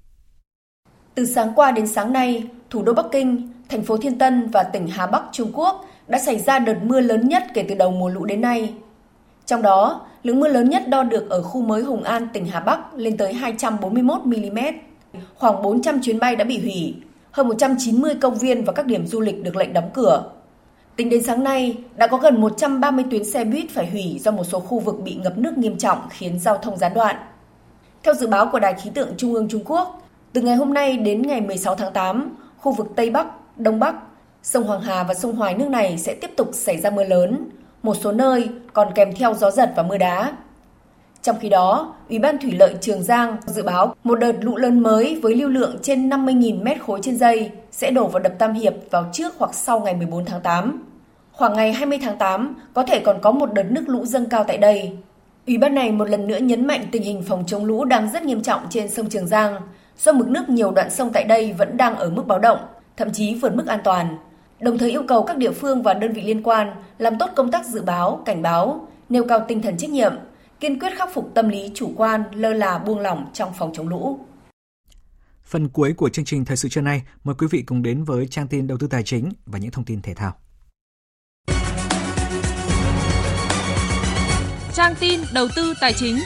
[1.15, 4.63] Từ sáng qua đến sáng nay, thủ đô Bắc Kinh, thành phố Thiên Tân và
[4.63, 7.91] tỉnh Hà Bắc Trung Quốc đã xảy ra đợt mưa lớn nhất kể từ đầu
[7.91, 8.75] mùa lũ đến nay.
[9.47, 12.61] Trong đó, lượng mưa lớn nhất đo được ở khu mới Hùng An, tỉnh Hà
[12.61, 14.59] Bắc lên tới 241 mm.
[15.35, 16.95] Khoảng 400 chuyến bay đã bị hủy,
[17.31, 20.31] hơn 190 công viên và các điểm du lịch được lệnh đóng cửa.
[20.97, 24.45] Tính đến sáng nay, đã có gần 130 tuyến xe buýt phải hủy do một
[24.45, 27.17] số khu vực bị ngập nước nghiêm trọng khiến giao thông gián đoạn.
[28.03, 30.03] Theo dự báo của Đài khí tượng Trung ương Trung Quốc,
[30.33, 33.27] từ ngày hôm nay đến ngày 16 tháng 8, khu vực Tây Bắc,
[33.59, 33.95] Đông Bắc,
[34.43, 37.51] sông Hoàng Hà và sông Hoài nước này sẽ tiếp tục xảy ra mưa lớn,
[37.83, 40.33] một số nơi còn kèm theo gió giật và mưa đá.
[41.23, 44.81] Trong khi đó, Ủy ban Thủy lợi Trường Giang dự báo một đợt lũ lớn
[44.81, 48.55] mới với lưu lượng trên 50.000 mét khối trên giây sẽ đổ vào đập Tam
[48.55, 50.85] Hiệp vào trước hoặc sau ngày 14 tháng 8.
[51.33, 54.45] Khoảng ngày 20 tháng 8, có thể còn có một đợt nước lũ dâng cao
[54.45, 54.93] tại đây.
[55.47, 58.23] Ủy ban này một lần nữa nhấn mạnh tình hình phòng chống lũ đang rất
[58.23, 59.61] nghiêm trọng trên sông Trường Giang,
[59.99, 62.59] do mực nước nhiều đoạn sông tại đây vẫn đang ở mức báo động,
[62.99, 64.19] thậm chí vượt mức an toàn.
[64.61, 67.51] Đồng thời yêu cầu các địa phương và đơn vị liên quan làm tốt công
[67.51, 70.13] tác dự báo, cảnh báo, nêu cao tinh thần trách nhiệm,
[70.61, 73.89] kiên quyết khắc phục tâm lý chủ quan, lơ là buông lỏng trong phòng chống
[73.89, 74.19] lũ.
[75.45, 78.27] Phần cuối của chương trình Thời sự trưa nay, mời quý vị cùng đến với
[78.27, 80.33] trang tin đầu tư tài chính và những thông tin thể thao.
[84.75, 86.19] Trang tin đầu tư tài chính.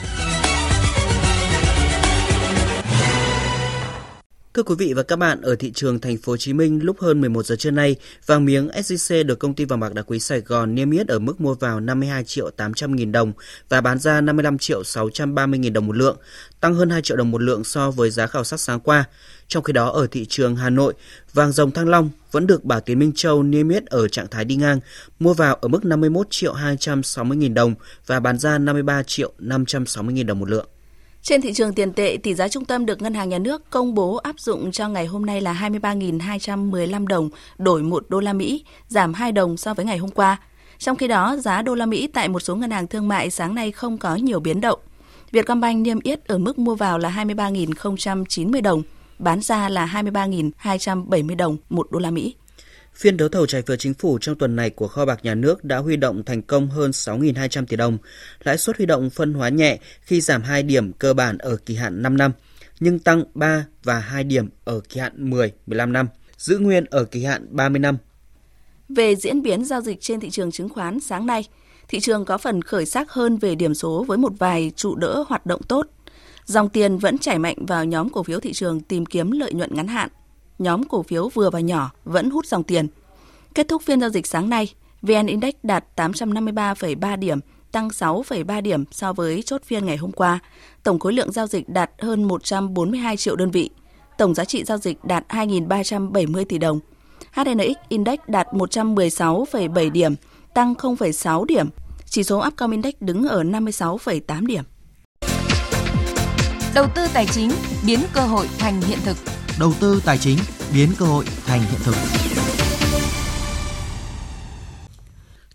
[4.53, 6.99] Thưa quý vị và các bạn, ở thị trường thành phố Hồ Chí Minh lúc
[6.99, 7.95] hơn 11 giờ trưa nay,
[8.25, 11.19] vàng miếng SJC được công ty vàng bạc đá quý Sài Gòn niêm yết ở
[11.19, 13.33] mức mua vào 52 triệu 800 nghìn đồng
[13.69, 16.17] và bán ra 55 triệu 630 nghìn đồng một lượng,
[16.59, 19.05] tăng hơn 2 triệu đồng một lượng so với giá khảo sát sáng qua.
[19.47, 20.93] Trong khi đó ở thị trường Hà Nội,
[21.33, 24.45] vàng dòng Thăng Long vẫn được Bảo Tiến Minh Châu niêm yết ở trạng thái
[24.45, 24.79] đi ngang,
[25.19, 27.75] mua vào ở mức 51 triệu 260 nghìn đồng
[28.05, 30.67] và bán ra 53 triệu 560 nghìn đồng một lượng.
[31.23, 33.93] Trên thị trường tiền tệ, tỷ giá trung tâm được Ngân hàng Nhà nước công
[33.93, 38.65] bố áp dụng cho ngày hôm nay là 23.215 đồng đổi 1 đô la Mỹ,
[38.87, 40.37] giảm 2 đồng so với ngày hôm qua.
[40.77, 43.55] Trong khi đó, giá đô la Mỹ tại một số ngân hàng thương mại sáng
[43.55, 44.79] nay không có nhiều biến động.
[45.31, 48.83] Vietcombank niêm yết ở mức mua vào là 23.090 đồng,
[49.19, 52.35] bán ra là 23.270 đồng 1 đô la Mỹ.
[52.95, 55.63] Phiên đấu thầu trái phiếu chính phủ trong tuần này của kho bạc nhà nước
[55.63, 57.97] đã huy động thành công hơn 6.200 tỷ đồng.
[58.43, 61.75] Lãi suất huy động phân hóa nhẹ khi giảm 2 điểm cơ bản ở kỳ
[61.75, 62.31] hạn 5 năm,
[62.79, 67.05] nhưng tăng 3 và 2 điểm ở kỳ hạn 10, 15 năm, giữ nguyên ở
[67.05, 67.97] kỳ hạn 30 năm.
[68.89, 71.43] Về diễn biến giao dịch trên thị trường chứng khoán sáng nay,
[71.87, 75.23] thị trường có phần khởi sắc hơn về điểm số với một vài trụ đỡ
[75.27, 75.87] hoạt động tốt.
[76.45, 79.75] Dòng tiền vẫn chảy mạnh vào nhóm cổ phiếu thị trường tìm kiếm lợi nhuận
[79.75, 80.09] ngắn hạn.
[80.59, 82.87] Nhóm cổ phiếu vừa và nhỏ vẫn hút dòng tiền.
[83.55, 87.39] Kết thúc phiên giao dịch sáng nay, VN Index đạt 853,3 điểm,
[87.71, 90.39] tăng 6,3 điểm so với chốt phiên ngày hôm qua.
[90.83, 93.69] Tổng khối lượng giao dịch đạt hơn 142 triệu đơn vị.
[94.17, 96.79] Tổng giá trị giao dịch đạt 2.370 tỷ đồng.
[97.31, 100.15] HNX Index đạt 116,7 điểm,
[100.53, 101.69] tăng 0,6 điểm.
[102.05, 104.63] Chỉ số Upcom Index đứng ở 56,8 điểm.
[106.75, 107.51] Đầu tư tài chính
[107.85, 109.17] biến cơ hội thành hiện thực.
[109.59, 110.37] Đầu tư tài chính
[110.73, 111.95] biến cơ hội thành hiện thực.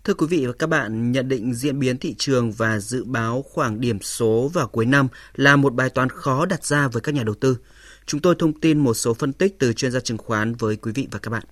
[0.03, 3.45] Thưa quý vị và các bạn, nhận định diễn biến thị trường và dự báo
[3.51, 7.15] khoảng điểm số vào cuối năm là một bài toán khó đặt ra với các
[7.15, 7.57] nhà đầu tư.
[8.05, 10.91] Chúng tôi thông tin một số phân tích từ chuyên gia chứng khoán với quý
[10.95, 11.43] vị và các bạn.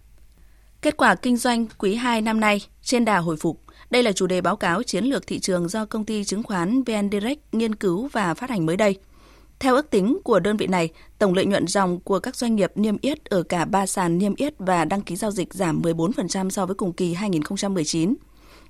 [0.82, 3.62] Kết quả kinh doanh quý 2 năm nay trên đà hồi phục.
[3.89, 6.84] Đây là chủ đề báo cáo chiến lược thị trường do công ty chứng khoán
[6.84, 8.98] VN Direct nghiên cứu và phát hành mới đây.
[9.60, 10.89] Theo ước tính của đơn vị này,
[11.20, 14.36] tổng lợi nhuận dòng của các doanh nghiệp niêm yết ở cả ba sàn niêm
[14.36, 18.16] yết và đăng ký giao dịch giảm 14% so với cùng kỳ 2019.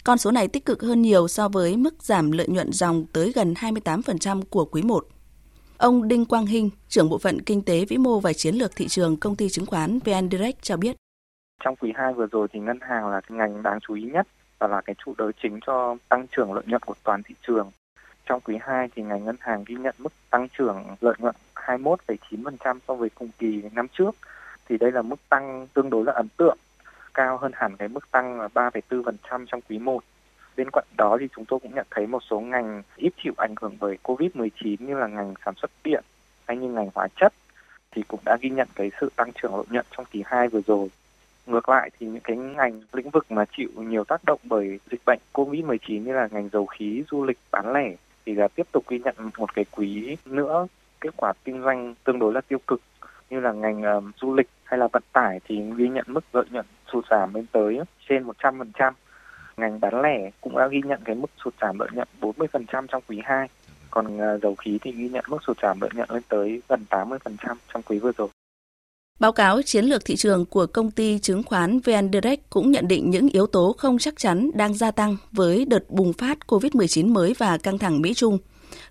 [0.03, 3.31] Con số này tích cực hơn nhiều so với mức giảm lợi nhuận dòng tới
[3.35, 5.05] gần 28% của quý 1.
[5.77, 8.87] Ông Đinh Quang Hinh, trưởng bộ phận kinh tế vĩ mô và chiến lược thị
[8.87, 10.95] trường công ty chứng khoán VN Direct cho biết.
[11.63, 14.27] Trong quý 2 vừa rồi thì ngân hàng là ngành đáng chú ý nhất
[14.59, 17.71] và là cái trụ đỡ chính cho tăng trưởng lợi nhuận của toàn thị trường.
[18.27, 22.79] Trong quý 2 thì ngành ngân hàng ghi nhận mức tăng trưởng lợi nhuận 21,9%
[22.87, 24.15] so với cùng kỳ năm trước.
[24.69, 26.57] Thì đây là mức tăng tương đối là ấn tượng,
[27.13, 30.03] cao hơn hẳn cái mức tăng là 3,4% trong quý 1.
[30.57, 33.55] Bên cạnh đó thì chúng tôi cũng nhận thấy một số ngành ít chịu ảnh
[33.61, 36.03] hưởng bởi Covid-19 như là ngành sản xuất điện
[36.47, 37.33] hay như ngành hóa chất
[37.91, 40.61] thì cũng đã ghi nhận cái sự tăng trưởng lợi nhuận trong kỳ 2 vừa
[40.67, 40.89] rồi.
[41.45, 45.01] Ngược lại thì những cái ngành lĩnh vực mà chịu nhiều tác động bởi dịch
[45.05, 47.95] bệnh Covid-19 như là ngành dầu khí, du lịch, bán lẻ
[48.27, 50.67] thì là tiếp tục ghi nhận một cái quý nữa
[51.01, 52.81] kết quả kinh doanh tương đối là tiêu cực
[53.29, 56.45] như là ngành uh, du lịch hay là vận tải thì ghi nhận mức lợi
[56.51, 58.91] nhuận sụt giảm lên tới trên 100%.
[59.57, 63.03] Ngành bán lẻ cũng đã ghi nhận cái mức sụt giảm lợi nhuận 40% trong
[63.07, 63.47] quý 2.
[63.91, 66.85] Còn uh, dầu khí thì ghi nhận mức sụt giảm lợi nhuận lên tới gần
[66.89, 67.17] 80%
[67.73, 68.27] trong quý vừa rồi.
[69.19, 72.87] Báo cáo chiến lược thị trường của công ty chứng khoán VN Direct cũng nhận
[72.87, 77.13] định những yếu tố không chắc chắn đang gia tăng với đợt bùng phát COVID-19
[77.13, 78.37] mới và căng thẳng Mỹ-Trung.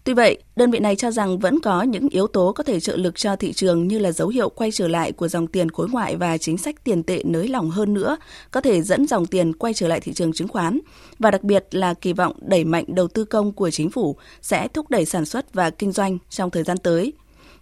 [0.04, 2.96] Tuy vậy, đơn vị này cho rằng vẫn có những yếu tố có thể trợ
[2.96, 5.88] lực cho thị trường như là dấu hiệu quay trở lại của dòng tiền khối
[5.88, 8.16] ngoại và chính sách tiền tệ nới lỏng hơn nữa,
[8.50, 10.80] có thể dẫn dòng tiền quay trở lại thị trường chứng khoán.
[11.18, 14.68] Và đặc biệt là kỳ vọng đẩy mạnh đầu tư công của chính phủ sẽ
[14.68, 17.12] thúc đẩy sản xuất và kinh doanh trong thời gian tới,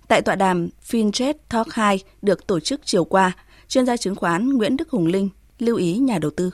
[0.08, 3.32] Tại tọa đàm FinTech Talk 2 được tổ chức chiều qua,
[3.68, 5.28] chuyên gia chứng khoán Nguyễn Đức Hùng Linh
[5.58, 6.50] lưu ý nhà đầu tư.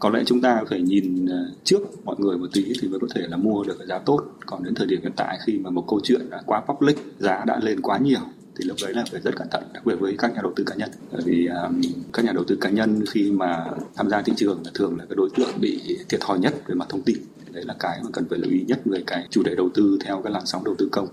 [0.00, 3.06] Có lẽ chúng ta phải nhìn ờ, trước mọi người một tí thì mới có
[3.14, 4.24] thể là mua được cái giá tốt.
[4.46, 7.44] Còn đến thời điểm hiện tại khi mà một câu chuyện đã quá public, giá
[7.46, 8.20] đã lên quá nhiều
[8.60, 10.64] thì lúc đấy là phải rất cẩn thận đặc biệt với các nhà đầu tư
[10.64, 11.80] cá nhân bởi vì um,
[12.12, 13.64] các nhà đầu tư cá nhân khi mà
[13.96, 16.74] tham gia thị trường là thường là cái đối tượng bị thiệt thòi nhất về
[16.74, 17.16] mặt thông tin
[17.50, 19.98] đấy là cái mà cần phải lưu ý nhất về cái chủ đề đầu tư
[20.04, 21.08] theo cái làn sóng đầu tư công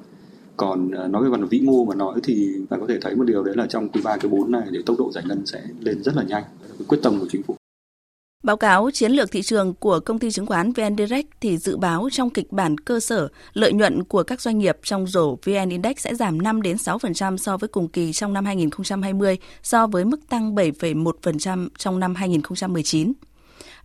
[0.57, 3.23] còn à, nói về phần vĩ mô mà nói thì bạn có thể thấy một
[3.23, 5.61] điều đấy là trong quý 3 quý 4 này thì tốc độ giải ngân sẽ
[5.79, 6.43] lên rất là nhanh
[6.87, 7.55] quyết tâm của chính phủ
[8.43, 11.77] Báo cáo chiến lược thị trường của công ty chứng khoán VN Direct thì dự
[11.77, 15.69] báo trong kịch bản cơ sở, lợi nhuận của các doanh nghiệp trong rổ VN
[15.69, 20.05] Index sẽ giảm 5 đến 6% so với cùng kỳ trong năm 2020 so với
[20.05, 23.13] mức tăng 7,1% trong năm 2019.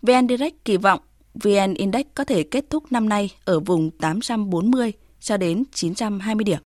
[0.03, 1.01] VN Direct kỳ vọng
[1.35, 4.93] VN Index có thể kết thúc năm nay ở vùng 840
[5.23, 6.59] cho đến 920 điểm.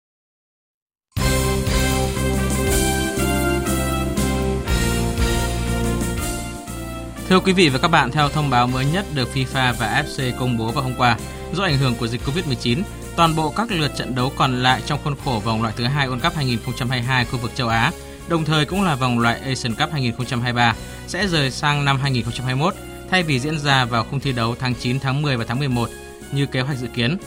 [7.29, 10.31] Thưa quý vị và các bạn, theo thông báo mới nhất được FIFA và FC
[10.39, 11.17] công bố vào hôm qua,
[11.53, 12.81] do ảnh hưởng của dịch Covid-19,
[13.15, 16.07] toàn bộ các lượt trận đấu còn lại trong khuôn khổ vòng loại thứ hai
[16.07, 17.91] World Cup 2022 khu vực châu Á,
[18.27, 20.75] đồng thời cũng là vòng loại Asian Cup 2023
[21.07, 22.75] sẽ rời sang năm 2021
[23.09, 25.89] thay vì diễn ra vào khung thi đấu tháng 9, tháng 10 và tháng 11
[26.31, 27.17] như kế hoạch dự kiến.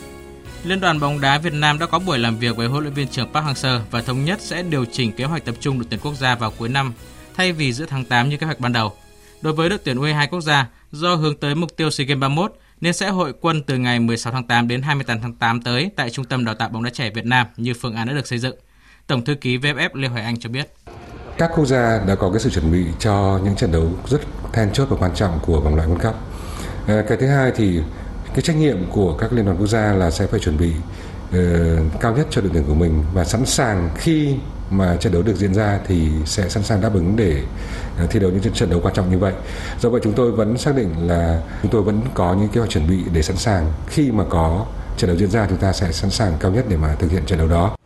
[0.65, 3.09] Liên đoàn bóng đá Việt Nam đã có buổi làm việc với huấn luyện viên
[3.09, 6.01] trưởng Park Hang-seo và thống nhất sẽ điều chỉnh kế hoạch tập trung đội tuyển
[6.03, 6.93] quốc gia vào cuối năm
[7.37, 8.93] thay vì giữa tháng 8 như kế hoạch ban đầu.
[9.41, 12.53] Đối với đội tuyển U22 quốc gia, do hướng tới mục tiêu SEA Games 31
[12.81, 16.11] nên sẽ hội quân từ ngày 16 tháng 8 đến 28 tháng 8 tới tại
[16.11, 18.39] Trung tâm Đào tạo bóng đá trẻ Việt Nam như phương án đã được xây
[18.39, 18.57] dựng.
[19.07, 20.75] Tổng thư ký VFF Lê Hoài Anh cho biết.
[21.39, 24.21] Các quốc gia đã có cái sự chuẩn bị cho những trận đấu rất
[24.53, 26.15] then chốt và quan trọng của vòng loại World Cup.
[26.87, 27.81] Ờ, cái thứ hai thì
[28.35, 30.72] cái trách nhiệm của các liên đoàn quốc gia là sẽ phải chuẩn bị
[31.29, 34.35] uh, cao nhất cho đội tuyển của mình và sẵn sàng khi
[34.70, 37.43] mà trận đấu được diễn ra thì sẽ sẵn sàng đáp ứng để
[37.99, 39.33] ờ, thi đấu những trận đấu quan trọng như vậy.
[39.81, 42.70] Do vậy chúng tôi vẫn xác định là chúng tôi vẫn có những kế hoạch
[42.70, 44.66] chuẩn bị để sẵn sàng khi mà có
[44.97, 47.22] trận đấu diễn ra chúng ta sẽ sẵn sàng cao nhất để mà thực hiện
[47.26, 47.76] trận đấu đó.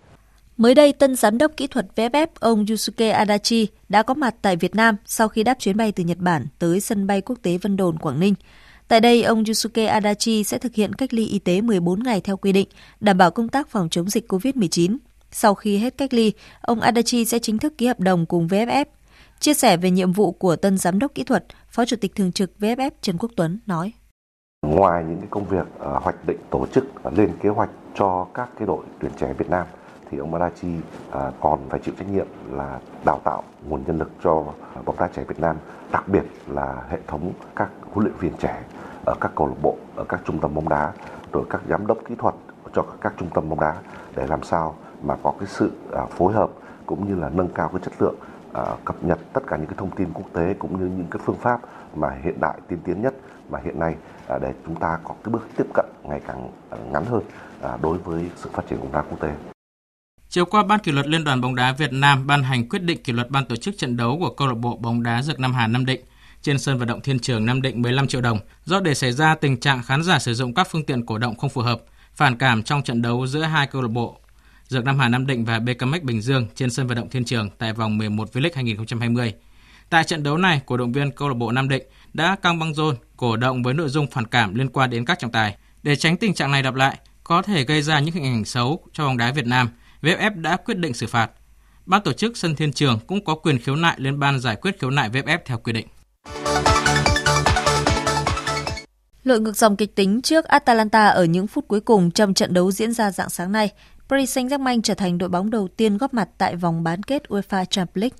[0.56, 4.56] Mới đây, tân giám đốc kỹ thuật VFF ông Yusuke Adachi đã có mặt tại
[4.56, 7.58] Việt Nam sau khi đáp chuyến bay từ Nhật Bản tới sân bay quốc tế
[7.58, 8.34] Vân Đồn, Quảng Ninh.
[8.92, 12.36] Tại đây, ông Yusuke Adachi sẽ thực hiện cách ly y tế 14 ngày theo
[12.36, 12.68] quy định,
[13.00, 14.96] đảm bảo công tác phòng chống dịch COVID-19.
[15.30, 18.84] Sau khi hết cách ly, ông Adachi sẽ chính thức ký hợp đồng cùng VFF.
[19.40, 22.32] Chia sẻ về nhiệm vụ của tân giám đốc kỹ thuật, Phó Chủ tịch Thường
[22.32, 23.92] trực VFF Trần Quốc Tuấn nói.
[24.66, 28.26] Ngoài những cái công việc uh, hoạch định tổ chức uh, lên kế hoạch cho
[28.34, 29.66] các cái đội tuyển trẻ Việt Nam
[30.10, 33.98] thì ông Malachi uh, ờ, còn phải chịu trách nhiệm là đào tạo nguồn nhân
[33.98, 34.44] lực cho
[34.84, 35.56] bóng đá trẻ Việt Nam,
[35.92, 38.62] đặc biệt là hệ thống các huấn luyện viên trẻ
[39.04, 40.92] ở các câu lạc bộ, ở các trung tâm bóng đá,
[41.32, 42.34] rồi các giám đốc kỹ thuật
[42.74, 43.74] cho các trung tâm bóng đá
[44.16, 46.50] để làm sao mà có cái sự à, phối hợp
[46.86, 48.14] cũng như là nâng cao cái chất lượng
[48.52, 51.20] à, cập nhật tất cả những cái thông tin quốc tế cũng như những cái
[51.24, 51.60] phương pháp
[51.94, 53.14] mà hiện đại tiên tiến nhất
[53.50, 53.94] mà hiện nay
[54.28, 56.50] à, để chúng ta có cái bước tiếp cận ngày càng
[56.92, 57.22] ngắn hơn
[57.82, 59.34] đối với sự phát triển của bóng đá quốc tế.
[60.28, 63.02] Chiều qua, Ban kỷ luật Liên đoàn bóng đá Việt Nam ban hành quyết định
[63.02, 65.52] kỷ luật ban tổ chức trận đấu của câu lạc bộ bóng đá Dược Nam
[65.52, 66.00] Hà Nam Định
[66.42, 69.34] trên sân vận động Thiên Trường Nam Định 15 triệu đồng do để xảy ra
[69.34, 71.82] tình trạng khán giả sử dụng các phương tiện cổ động không phù hợp,
[72.14, 74.18] phản cảm trong trận đấu giữa hai câu lạc bộ
[74.68, 77.50] Dược Nam Hà Nam Định và BKMX Bình Dương trên sân vận động Thiên Trường
[77.58, 79.34] tại vòng 11 V-League 2020.
[79.90, 81.82] Tại trận đấu này, cổ động viên câu lạc bộ Nam Định
[82.12, 85.18] đã căng băng rôn, cổ động với nội dung phản cảm liên quan đến các
[85.18, 85.56] trọng tài.
[85.82, 88.86] Để tránh tình trạng này lặp lại, có thể gây ra những hình ảnh xấu
[88.92, 89.68] cho bóng đá Việt Nam,
[90.02, 91.30] VFF đã quyết định xử phạt.
[91.86, 94.80] Ban tổ chức sân Thiên Trường cũng có quyền khiếu nại lên ban giải quyết
[94.80, 95.86] khiếu nại VFF theo quy định.
[99.24, 102.72] Lội ngược dòng kịch tính trước Atalanta ở những phút cuối cùng trong trận đấu
[102.72, 103.70] diễn ra dạng sáng nay,
[104.08, 107.64] Paris Saint-Germain trở thành đội bóng đầu tiên góp mặt tại vòng bán kết UEFA
[107.64, 108.16] Champions League.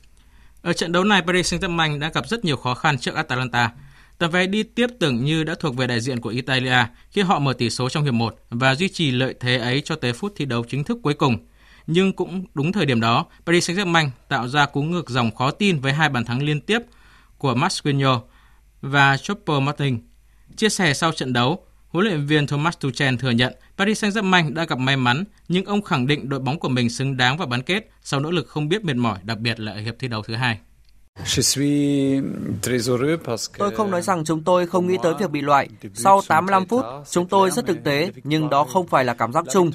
[0.63, 3.71] Ở trận đấu này, Paris Saint-Germain đã gặp rất nhiều khó khăn trước Atalanta.
[4.19, 7.39] Tờ vé đi tiếp tưởng như đã thuộc về đại diện của Italia khi họ
[7.39, 10.33] mở tỷ số trong hiệp 1 và duy trì lợi thế ấy cho tới phút
[10.37, 11.37] thi đấu chính thức cuối cùng.
[11.87, 15.81] Nhưng cũng đúng thời điểm đó, Paris Saint-Germain tạo ra cú ngược dòng khó tin
[15.81, 16.79] với hai bàn thắng liên tiếp
[17.43, 18.21] của Mascherano
[18.83, 19.99] và Chopper Martin.
[20.57, 24.65] Chia sẻ sau trận đấu, huấn luyện viên Thomas Tuchel thừa nhận Paris Saint-Germain đã
[24.65, 27.63] gặp may mắn, nhưng ông khẳng định đội bóng của mình xứng đáng vào bán
[27.63, 30.23] kết sau nỗ lực không biết mệt mỏi, đặc biệt là ở hiệp thi đấu
[30.23, 30.59] thứ hai.
[33.59, 35.69] Tôi không nói rằng chúng tôi không nghĩ tới việc bị loại.
[35.95, 39.45] Sau 85 phút, chúng tôi rất thực tế, nhưng đó không phải là cảm giác
[39.53, 39.71] chung.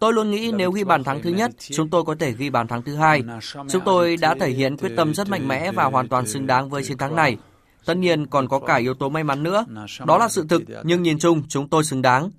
[0.00, 2.68] Tôi luôn nghĩ nếu ghi bàn thắng thứ nhất, chúng tôi có thể ghi bàn
[2.68, 3.22] thắng thứ hai.
[3.70, 6.70] Chúng tôi đã thể hiện quyết tâm rất mạnh mẽ và hoàn toàn xứng đáng
[6.70, 7.36] với chiến thắng này.
[7.84, 9.64] Tất nhiên còn có cả yếu tố may mắn nữa.
[10.06, 12.30] Đó là sự thực, nhưng nhìn chung chúng tôi xứng đáng.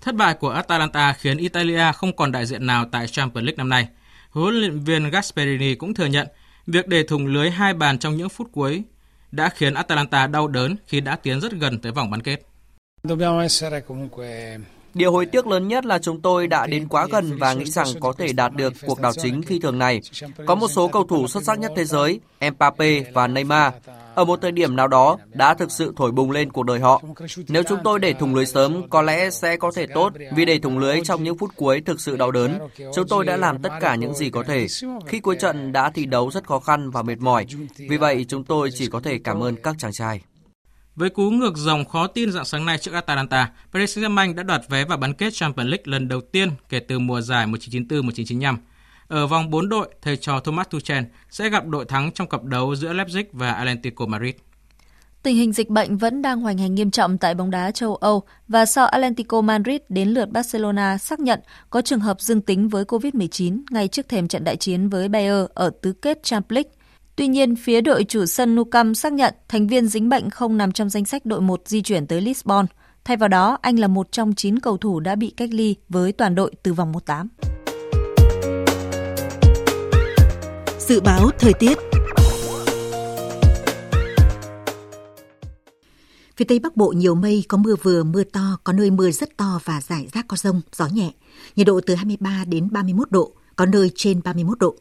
[0.00, 3.68] Thất bại của Atalanta khiến Italia không còn đại diện nào tại Champions League năm
[3.68, 3.88] nay.
[4.30, 6.28] Huấn luyện viên Gasperini cũng thừa nhận
[6.66, 8.82] việc để thủng lưới hai bàn trong những phút cuối
[9.32, 12.46] đã khiến Atalanta đau đớn khi đã tiến rất gần tới vòng bán kết.
[14.94, 17.86] Điều hối tiếc lớn nhất là chúng tôi đã đến quá gần và nghĩ rằng
[18.00, 20.00] có thể đạt được cuộc đảo chính khi thường này.
[20.46, 23.72] Có một số cầu thủ xuất sắc nhất thế giới, Mbappe và Neymar,
[24.14, 27.02] ở một thời điểm nào đó đã thực sự thổi bùng lên cuộc đời họ.
[27.48, 30.58] Nếu chúng tôi để thủng lưới sớm, có lẽ sẽ có thể tốt, vì để
[30.58, 32.58] thủng lưới trong những phút cuối thực sự đau đớn.
[32.94, 34.66] Chúng tôi đã làm tất cả những gì có thể.
[35.06, 38.44] Khi cuối trận đã thi đấu rất khó khăn và mệt mỏi, vì vậy chúng
[38.44, 40.20] tôi chỉ có thể cảm ơn các chàng trai.
[41.00, 44.62] Với cú ngược dòng khó tin dạng sáng nay trước Atalanta, Paris Saint-Germain đã đoạt
[44.68, 48.56] vé vào bán kết Champions League lần đầu tiên kể từ mùa giải 1994-1995.
[49.08, 52.76] Ở vòng 4 đội, thầy trò Thomas Tuchel sẽ gặp đội thắng trong cặp đấu
[52.76, 54.34] giữa Leipzig và Atlético Madrid.
[55.22, 58.22] Tình hình dịch bệnh vẫn đang hoành hành nghiêm trọng tại bóng đá châu Âu
[58.48, 61.40] và sau Atlético Madrid đến lượt Barcelona xác nhận
[61.70, 65.46] có trường hợp dương tính với COVID-19 ngay trước thềm trận đại chiến với Bayer
[65.54, 66.79] ở tứ kết Champions League.
[67.20, 70.56] Tuy nhiên, phía đội chủ sân Nou Camp xác nhận thành viên dính bệnh không
[70.56, 72.66] nằm trong danh sách đội 1 di chuyển tới Lisbon.
[73.04, 76.12] Thay vào đó, anh là một trong 9 cầu thủ đã bị cách ly với
[76.12, 77.26] toàn đội từ vòng 1-8.
[80.78, 81.78] Dự báo thời tiết
[86.36, 89.36] Phía Tây Bắc Bộ nhiều mây, có mưa vừa, mưa to, có nơi mưa rất
[89.36, 91.12] to và rải rác có rông, gió nhẹ.
[91.56, 94.76] Nhiệt độ từ 23 đến 31 độ, có nơi trên 31 độ.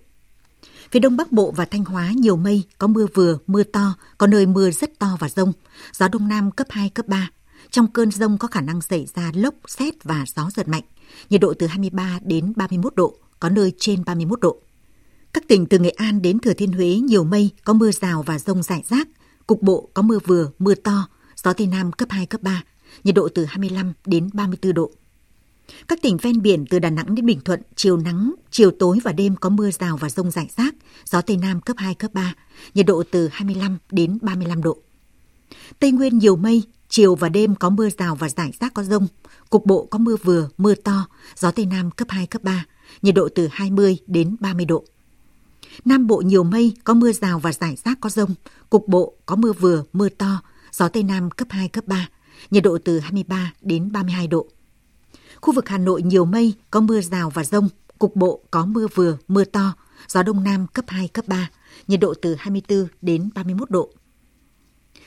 [0.92, 4.28] Phía Đông Bắc Bộ và Thanh Hóa nhiều mây, có mưa vừa, mưa to, có
[4.28, 5.54] nơi mưa rất to và rông.
[5.94, 7.30] Gió Đông Nam cấp 2, cấp 3.
[7.72, 10.84] Trong cơn rông có khả năng xảy ra lốc, xét và gió giật mạnh.
[11.30, 14.58] Nhiệt độ từ 23 đến 31 độ, có nơi trên 31 độ.
[15.34, 18.40] Các tỉnh từ Nghệ An đến Thừa Thiên Huế nhiều mây, có mưa rào và
[18.40, 19.08] rông rải rác.
[19.48, 21.08] Cục bộ có mưa vừa, mưa to,
[21.44, 22.64] gió Tây Nam cấp 2, cấp 3.
[23.04, 24.92] Nhiệt độ từ 25 đến 34 độ.
[25.88, 29.12] Các tỉnh ven biển từ Đà Nẵng đến Bình Thuận, chiều nắng, chiều tối và
[29.12, 32.34] đêm có mưa rào và rông rải rác, gió Tây Nam cấp 2, cấp 3,
[32.74, 34.78] nhiệt độ từ 25 đến 35 độ.
[35.80, 39.08] Tây Nguyên nhiều mây, Chiều và đêm có mưa rào và rải rác có rông.
[39.50, 42.66] Cục bộ có mưa vừa, mưa to, gió Tây Nam cấp 2, cấp 3,
[43.02, 44.84] nhiệt độ từ 20 đến 30 độ.
[45.86, 48.34] Nam Bộ nhiều mây, có mưa rào và rải rác có rông.
[48.70, 50.42] Cục bộ có mưa vừa, mưa to,
[50.72, 52.10] gió Tây Nam cấp 2, cấp 3,
[52.52, 54.48] nhiệt độ từ 23 đến 32 độ.
[55.42, 57.70] Khu vực Hà Nội nhiều mây, có mưa rào và rông.
[58.00, 59.74] Cục bộ có mưa vừa, mưa to,
[60.08, 61.50] gió Đông Nam cấp 2, cấp 3,
[61.88, 63.90] nhiệt độ từ 24 đến 31 độ.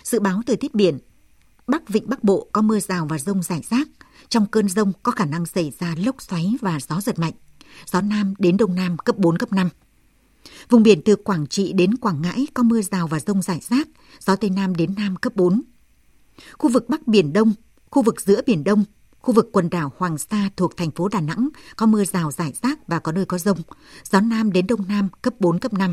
[0.02, 0.98] Dự báo thời tiết biển,
[1.66, 3.88] Bắc Vịnh Bắc Bộ có mưa rào và rông rải rác.
[4.28, 7.32] Trong cơn rông có khả năng xảy ra lốc xoáy và gió giật mạnh.
[7.86, 9.68] Gió Nam đến Đông Nam cấp 4, cấp 5.
[10.68, 13.88] Vùng biển từ Quảng Trị đến Quảng Ngãi có mưa rào và rông rải rác,
[14.20, 15.62] gió Tây Nam đến Nam cấp 4.
[16.58, 17.52] Khu vực Bắc Biển Đông,
[17.90, 18.84] khu vực giữa Biển Đông,
[19.22, 22.52] khu vực quần đảo Hoàng Sa thuộc thành phố Đà Nẵng có mưa rào rải
[22.62, 23.58] rác và có nơi có rông,
[24.10, 25.92] gió Nam đến Đông Nam cấp 4, cấp 5.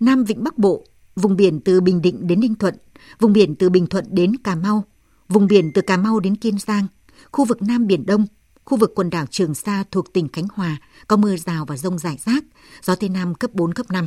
[0.00, 0.84] Nam Vịnh Bắc Bộ,
[1.16, 2.74] vùng biển từ Bình Định đến Ninh Thuận,
[3.18, 4.84] vùng biển từ Bình Thuận đến Cà Mau,
[5.28, 6.86] vùng biển từ Cà Mau đến Kiên Giang,
[7.32, 8.26] khu vực Nam Biển Đông,
[8.64, 10.76] khu vực quần đảo Trường Sa thuộc tỉnh Khánh Hòa
[11.08, 12.44] có mưa rào và rông rải rác,
[12.82, 14.06] gió Tây Nam cấp 4, cấp 5.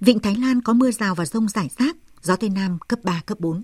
[0.00, 3.22] Vịnh Thái Lan có mưa rào và rông rải rác, gió Tây Nam cấp 3,
[3.26, 3.62] cấp 4.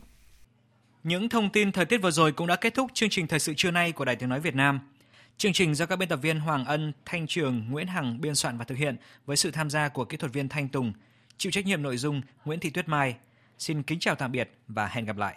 [1.04, 3.54] Những thông tin thời tiết vừa rồi cũng đã kết thúc chương trình thời sự
[3.56, 4.80] trưa nay của Đài Tiếng Nói Việt Nam.
[5.36, 8.58] Chương trình do các biên tập viên Hoàng Ân, Thanh Trường, Nguyễn Hằng biên soạn
[8.58, 8.96] và thực hiện
[9.26, 10.92] với sự tham gia của kỹ thuật viên Thanh Tùng,
[11.38, 13.16] chịu trách nhiệm nội dung Nguyễn Thị Tuyết Mai.
[13.58, 15.36] Xin kính chào tạm biệt và hẹn gặp lại.